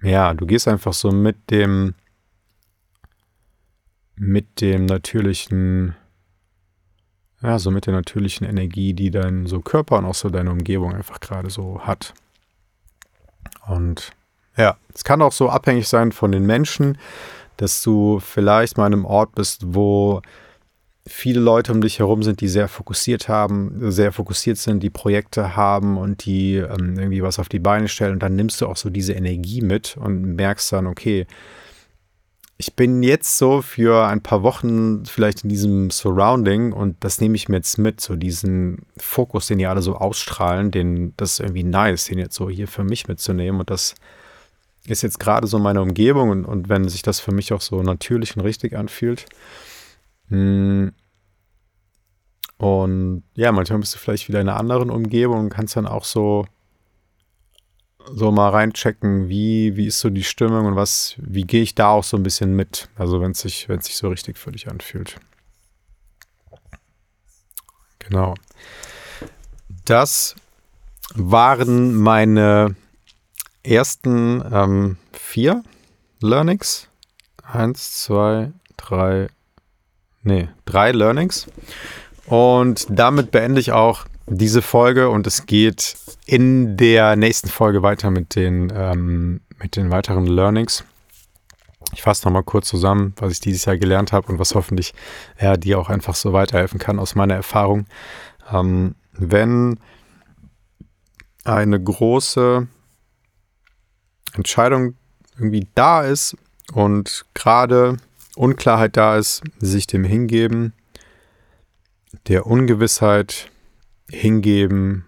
ja, 0.03 0.35
du 0.35 0.47
gehst 0.47 0.69
einfach 0.69 0.93
so 0.93 1.11
mit 1.11 1.51
dem, 1.51 1.95
mit 4.17 4.61
dem 4.61 4.87
natürlichen, 4.87 5.95
ja, 7.43 7.59
so 7.59 7.71
mit 7.71 7.87
der 7.87 7.95
natürlichen 7.95 8.47
Energie, 8.47 8.95
die 8.95 9.11
dein 9.11 9.47
so 9.47 9.61
Körper 9.61 9.99
und 9.99 10.05
auch 10.05 10.15
so 10.15 10.29
deine 10.29 10.51
Umgebung 10.51 10.95
einfach 10.95 11.21
gerade 11.21 11.51
so 11.51 11.81
hat. 11.81 12.15
Und 13.67 14.13
ja, 14.57 14.77
es 14.95 15.05
kann 15.05 15.23
auch 15.23 15.33
so 15.33 15.49
abhängig 15.49 15.89
sein 15.89 16.13
von 16.13 16.33
den 16.33 16.47
Menschen, 16.47 16.99
dass 17.57 17.83
du 17.83 18.21
vielleicht 18.21 18.77
mal 18.77 18.87
an 18.87 18.93
einem 18.93 19.05
Ort 19.05 19.35
bist, 19.35 19.63
wo 19.67 20.23
viele 21.09 21.41
Leute 21.41 21.73
um 21.73 21.81
dich 21.81 21.99
herum 21.99 22.23
sind, 22.23 22.41
die 22.41 22.49
sehr 22.49 22.69
fokussiert 22.69 23.29
haben, 23.29 23.91
sehr 23.91 24.13
fokussiert 24.13 24.59
sind, 24.59 24.83
die 24.83 24.91
Projekte 24.91 25.57
haben 25.57 25.97
und 25.97 26.25
die 26.25 26.57
ähm, 26.57 26.99
irgendwie 26.99 27.23
was 27.23 27.39
auf 27.39 27.49
die 27.49 27.59
Beine 27.59 27.89
stellen. 27.89 28.15
Und 28.15 28.23
dann 28.23 28.37
nimmst 28.37 28.61
du 28.61 28.67
auch 28.67 28.77
so 28.77 28.91
diese 28.91 29.15
Energie 29.15 29.61
mit 29.61 29.97
und 29.97 30.37
merkst 30.37 30.73
dann, 30.73 30.87
okay, 30.87 31.27
ich 32.61 32.75
bin 32.75 33.05
jetzt 33.05 33.39
so 33.39 33.63
für 33.63 34.07
ein 34.07 34.21
paar 34.21 34.43
Wochen 34.43 35.05
vielleicht 35.07 35.45
in 35.45 35.49
diesem 35.49 35.91
Surrounding 35.91 36.73
und 36.73 36.97
das 37.01 37.21
nehme 37.21 37.37
ich 37.37 37.49
mir 37.49 37.57
jetzt 37.57 37.79
mit, 37.79 38.01
so 38.01 38.17
diesen 38.17 38.85
Fokus, 38.97 39.47
den 39.47 39.59
die 39.59 39.67
alle 39.67 39.81
so 39.81 39.95
ausstrahlen, 39.95 40.73
den, 40.73 41.15
das 41.17 41.35
ist 41.35 41.41
irgendwie 41.41 41.63
nice, 41.63 42.07
den 42.07 42.19
jetzt 42.19 42.35
so 42.35 42.51
hier 42.51 42.67
für 42.67 42.83
mich 42.83 43.07
mitzunehmen 43.07 43.61
und 43.61 43.71
das 43.71 43.95
ist 44.87 45.03
jetzt 45.03 45.21
gerade 45.21 45.47
so 45.47 45.61
meine 45.61 45.83
Umgebung 45.83 46.31
und, 46.31 46.45
und 46.45 46.69
wenn 46.69 46.89
sich 46.89 47.03
das 47.03 47.21
für 47.21 47.33
mich 47.33 47.53
auch 47.53 47.61
so 47.61 47.83
natürlich 47.83 48.37
und 48.37 48.43
richtig 48.43 48.77
anfühlt, 48.77 49.27
hm. 50.29 50.93
Und 52.59 53.23
ja, 53.35 53.53
manchmal 53.53 53.79
bist 53.79 53.95
du 53.95 53.99
vielleicht 53.99 54.29
wieder 54.29 54.41
in 54.41 54.49
einer 54.49 54.59
anderen 54.59 54.91
Umgebung 54.91 55.39
und 55.39 55.49
kannst 55.49 55.77
dann 55.77 55.87
auch 55.87 56.05
so, 56.05 56.45
so 58.13 58.33
mal 58.33 58.51
reinchecken, 58.51 59.29
wie, 59.29 59.77
wie 59.77 59.87
ist 59.87 60.01
so 60.01 60.11
die 60.11 60.25
Stimmung 60.25 60.67
und 60.67 60.77
was, 60.77 61.15
wie 61.19 61.43
gehe 61.43 61.63
ich 61.63 61.77
da 61.77 61.91
auch 61.91 62.05
so 62.05 62.17
ein 62.17 62.25
bisschen 62.25 62.57
mit. 62.57 62.89
Also 62.97 63.21
wenn 63.21 63.31
es 63.31 63.41
sich, 63.41 63.69
sich 63.81 63.97
so 63.97 64.09
richtig 64.09 64.39
für 64.39 64.51
dich 64.51 64.69
anfühlt. 64.69 65.17
Genau. 68.01 68.35
Das 69.85 70.35
waren 71.15 71.95
meine 71.95 72.75
ersten 73.63 74.43
ähm, 74.53 74.97
vier 75.13 75.63
Learnings. 76.21 76.89
Eins, 77.45 78.03
zwei, 78.03 78.53
drei, 78.77 79.29
nee, 80.23 80.49
drei 80.65 80.93
Learnings. 80.93 81.47
Und 82.29 82.87
damit 82.91 83.31
beende 83.31 83.61
ich 83.61 83.73
auch 83.73 84.05
diese 84.27 84.61
Folge 84.61 85.09
und 85.09 85.27
es 85.27 85.47
geht 85.47 85.97
in 86.27 86.77
der 86.77 87.17
nächsten 87.17 87.49
Folge 87.49 87.83
weiter 87.83 88.11
mit 88.11 88.35
den, 88.35 88.71
ähm, 88.75 89.41
mit 89.59 89.77
den 89.77 89.91
weiteren 89.91 90.27
Learnings. 90.27 90.85
Ich 91.95 92.03
fasse 92.03 92.27
nochmal 92.27 92.43
kurz 92.43 92.69
zusammen, 92.69 93.15
was 93.17 93.33
ich 93.33 93.41
dieses 93.41 93.65
Jahr 93.65 93.79
gelernt 93.79 94.13
habe 94.13 94.31
und 94.31 94.39
was 94.39 94.55
hoffentlich 94.55 94.93
ja, 95.41 95.57
dir 95.57 95.79
auch 95.79 95.89
einfach 95.89 96.15
so 96.15 96.35
weiterhelfen 96.35 96.79
kann 96.79 96.99
aus 96.99 97.15
meiner 97.15 97.35
Erfahrung. 97.35 97.87
Ähm, 98.53 98.95
wenn 99.13 99.81
eine 101.45 101.83
große 101.83 102.69
Entscheidung 104.35 104.97
irgendwie 105.39 105.67
da 105.75 106.03
ist 106.03 106.37
und 106.75 107.25
gerade 107.33 107.97
Unklarheit 108.37 108.99
da 108.99 109.17
ist, 109.17 109.43
sich 109.59 109.87
dem 109.87 110.05
hingeben, 110.05 110.75
der 112.27 112.47
Ungewissheit 112.47 113.51
hingeben, 114.09 115.05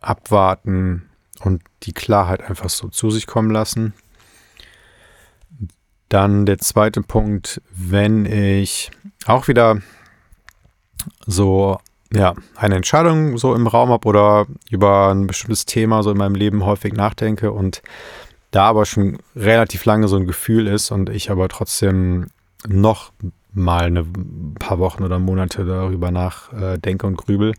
abwarten 0.00 1.08
und 1.40 1.62
die 1.84 1.92
Klarheit 1.92 2.42
einfach 2.42 2.68
so 2.68 2.88
zu 2.88 3.10
sich 3.10 3.26
kommen 3.26 3.50
lassen. 3.50 3.94
Dann 6.08 6.44
der 6.44 6.58
zweite 6.58 7.02
Punkt, 7.02 7.62
wenn 7.70 8.26
ich 8.26 8.90
auch 9.26 9.48
wieder 9.48 9.80
so 11.26 11.78
ja, 12.12 12.34
eine 12.56 12.76
Entscheidung 12.76 13.38
so 13.38 13.54
im 13.54 13.66
Raum 13.66 13.88
habe 13.88 14.06
oder 14.06 14.46
über 14.70 15.10
ein 15.10 15.26
bestimmtes 15.26 15.64
Thema 15.64 16.02
so 16.02 16.10
in 16.10 16.18
meinem 16.18 16.34
Leben 16.34 16.64
häufig 16.64 16.92
nachdenke 16.92 17.52
und 17.52 17.82
da 18.50 18.64
aber 18.64 18.84
schon 18.84 19.18
relativ 19.34 19.84
lange 19.86 20.08
so 20.08 20.16
ein 20.16 20.26
Gefühl 20.26 20.66
ist 20.66 20.90
und 20.90 21.08
ich 21.08 21.30
aber 21.30 21.48
trotzdem 21.48 22.28
noch 22.68 23.12
mal 23.52 23.84
eine 23.84 24.04
paar 24.58 24.78
Wochen 24.78 25.02
oder 25.02 25.18
Monate 25.18 25.64
darüber 25.64 26.10
nachdenke 26.10 27.06
und 27.06 27.16
grübel, 27.16 27.54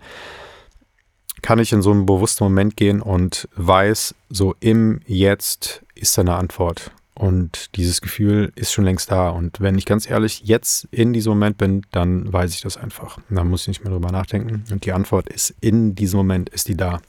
kann 1.41 1.59
ich 1.59 1.73
in 1.73 1.81
so 1.81 1.91
einen 1.91 2.05
bewussten 2.05 2.43
Moment 2.45 2.77
gehen 2.77 3.01
und 3.01 3.47
weiß, 3.55 4.15
so 4.29 4.55
im 4.59 5.01
Jetzt 5.05 5.83
ist 5.93 6.17
da 6.17 6.21
eine 6.21 6.35
Antwort. 6.35 6.91
Und 7.15 7.75
dieses 7.75 8.01
Gefühl 8.01 8.51
ist 8.55 8.71
schon 8.71 8.85
längst 8.85 9.11
da. 9.11 9.29
Und 9.29 9.61
wenn 9.61 9.77
ich 9.77 9.85
ganz 9.85 10.09
ehrlich 10.09 10.41
jetzt 10.45 10.87
in 10.89 11.13
diesem 11.13 11.33
Moment 11.33 11.57
bin, 11.57 11.85
dann 11.91 12.31
weiß 12.31 12.55
ich 12.55 12.61
das 12.61 12.77
einfach. 12.77 13.19
dann 13.29 13.49
muss 13.49 13.61
ich 13.61 13.67
nicht 13.67 13.83
mehr 13.83 13.93
drüber 13.93 14.11
nachdenken. 14.11 14.63
Und 14.71 14.85
die 14.85 14.93
Antwort 14.93 15.29
ist 15.29 15.53
in 15.61 15.93
diesem 15.93 16.17
Moment, 16.17 16.49
ist 16.49 16.69
die 16.69 16.77
da. 16.77 17.01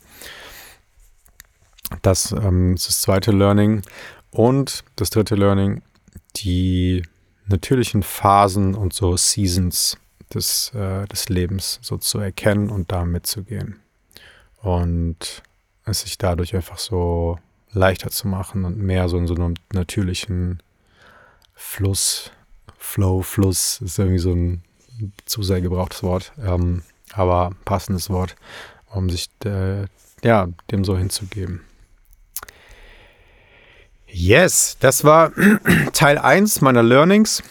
Das 2.02 2.32
ähm, 2.32 2.74
ist 2.74 2.88
das 2.88 3.00
zweite 3.00 3.32
Learning. 3.32 3.82
Und 4.30 4.84
das 4.96 5.10
dritte 5.10 5.36
Learning, 5.36 5.80
die 6.36 7.02
natürlichen 7.46 8.02
Phasen 8.02 8.74
und 8.74 8.92
so 8.92 9.16
Seasons 9.16 9.96
des, 10.32 10.72
äh, 10.74 11.06
des 11.06 11.28
Lebens 11.28 11.78
so 11.82 11.96
zu 11.96 12.18
erkennen 12.18 12.70
und 12.70 12.92
da 12.92 13.04
mitzugehen. 13.04 13.80
Und 14.62 15.42
es 15.84 16.00
sich 16.00 16.16
dadurch 16.18 16.54
einfach 16.54 16.78
so 16.78 17.38
leichter 17.72 18.10
zu 18.10 18.28
machen 18.28 18.64
und 18.64 18.78
mehr 18.78 19.08
so 19.08 19.18
in 19.18 19.26
so 19.26 19.34
einem 19.34 19.54
natürlichen 19.72 20.62
Fluss, 21.54 22.30
Flow, 22.78 23.22
Fluss 23.22 23.80
ist 23.80 23.98
irgendwie 23.98 24.18
so 24.18 24.32
ein 24.32 24.62
zu 25.24 25.42
sehr 25.42 25.60
gebrauchtes 25.60 26.02
Wort, 26.02 26.32
ähm, 26.38 26.82
aber 27.12 27.52
passendes 27.64 28.10
Wort, 28.10 28.36
um 28.90 29.10
sich 29.10 29.28
äh, 29.44 29.86
ja, 30.22 30.48
dem 30.70 30.84
so 30.84 30.96
hinzugeben. 30.96 31.62
Yes, 34.16 34.76
das 34.78 35.02
war 35.02 35.32
Teil 35.92 36.18
1 36.18 36.60
meiner 36.60 36.84
Learnings. 36.84 37.42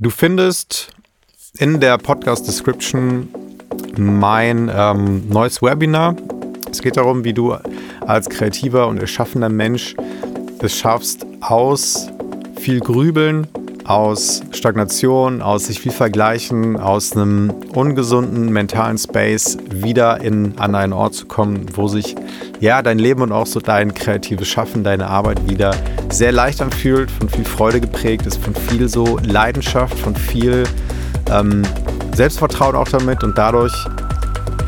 Du 0.00 0.10
findest 0.10 0.88
in 1.56 1.78
der 1.78 1.98
Podcast 1.98 2.48
Description 2.48 3.28
mein 3.96 4.68
ähm, 4.74 5.28
neues 5.28 5.62
Webinar. 5.62 6.16
Es 6.68 6.82
geht 6.82 6.96
darum, 6.96 7.22
wie 7.22 7.32
du 7.32 7.56
als 8.00 8.28
kreativer 8.28 8.88
und 8.88 8.98
erschaffener 8.98 9.48
Mensch 9.48 9.94
es 10.60 10.76
schaffst, 10.76 11.24
aus 11.42 12.08
viel 12.60 12.80
Grübeln, 12.80 13.46
aus 13.90 14.40
Stagnation, 14.52 15.42
aus 15.42 15.66
sich 15.66 15.80
viel 15.80 15.90
vergleichen, 15.90 16.76
aus 16.76 17.16
einem 17.16 17.50
ungesunden 17.74 18.52
mentalen 18.52 18.96
Space 18.96 19.58
wieder 19.68 20.20
in, 20.20 20.56
an 20.60 20.76
einen 20.76 20.92
Ort 20.92 21.14
zu 21.14 21.26
kommen, 21.26 21.66
wo 21.74 21.88
sich 21.88 22.14
ja 22.60 22.82
dein 22.82 23.00
Leben 23.00 23.20
und 23.20 23.32
auch 23.32 23.46
so 23.46 23.58
dein 23.58 23.92
kreatives 23.92 24.46
Schaffen, 24.46 24.84
deine 24.84 25.08
Arbeit 25.08 25.50
wieder 25.50 25.74
sehr 26.08 26.30
leicht 26.30 26.62
anfühlt, 26.62 27.10
von 27.10 27.28
viel 27.28 27.44
Freude 27.44 27.80
geprägt 27.80 28.26
ist, 28.26 28.36
von 28.36 28.54
viel 28.54 28.88
so 28.88 29.18
Leidenschaft, 29.24 29.98
von 29.98 30.14
viel 30.14 30.62
ähm, 31.28 31.62
Selbstvertrauen 32.14 32.76
auch 32.76 32.88
damit 32.88 33.24
und 33.24 33.36
dadurch 33.36 33.74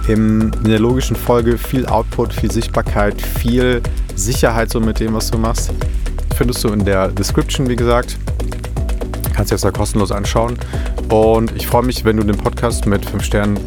im, 0.08 0.50
in 0.64 0.68
der 0.68 0.80
logischen 0.80 1.14
Folge 1.14 1.58
viel 1.58 1.86
Output, 1.86 2.32
viel 2.32 2.50
Sichtbarkeit, 2.50 3.22
viel 3.22 3.82
Sicherheit 4.16 4.70
so 4.70 4.80
mit 4.80 4.98
dem, 4.98 5.14
was 5.14 5.30
du 5.30 5.38
machst. 5.38 5.72
Findest 6.34 6.64
du 6.64 6.70
in 6.70 6.84
der 6.84 7.06
Description, 7.06 7.68
wie 7.68 7.76
gesagt. 7.76 8.18
Kannst 9.42 9.50
du 9.50 9.54
jetzt 9.56 9.64
da 9.64 9.72
kostenlos 9.72 10.12
anschauen. 10.12 10.56
Und 11.10 11.50
ich 11.56 11.66
freue 11.66 11.82
mich, 11.82 12.04
wenn 12.04 12.16
du 12.16 12.22
den 12.22 12.36
Podcast 12.36 12.86
mit 12.86 13.04
5 13.04 13.24
Sternen 13.24 13.58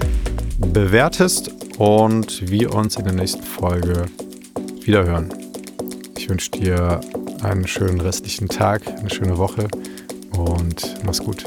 bewertest 0.57 1.51
und 1.77 2.49
wir 2.49 2.73
uns 2.73 2.95
in 2.95 3.03
der 3.03 3.11
nächsten 3.11 3.43
Folge 3.43 4.05
wiederhören. 4.85 5.33
Ich 6.17 6.29
wünsche 6.29 6.51
dir 6.51 7.01
einen 7.43 7.67
schönen 7.67 7.99
restlichen 7.99 8.47
Tag, 8.47 8.87
eine 8.87 9.09
schöne 9.09 9.37
Woche 9.37 9.67
und 10.37 10.95
mach's 11.03 11.19
gut. 11.19 11.43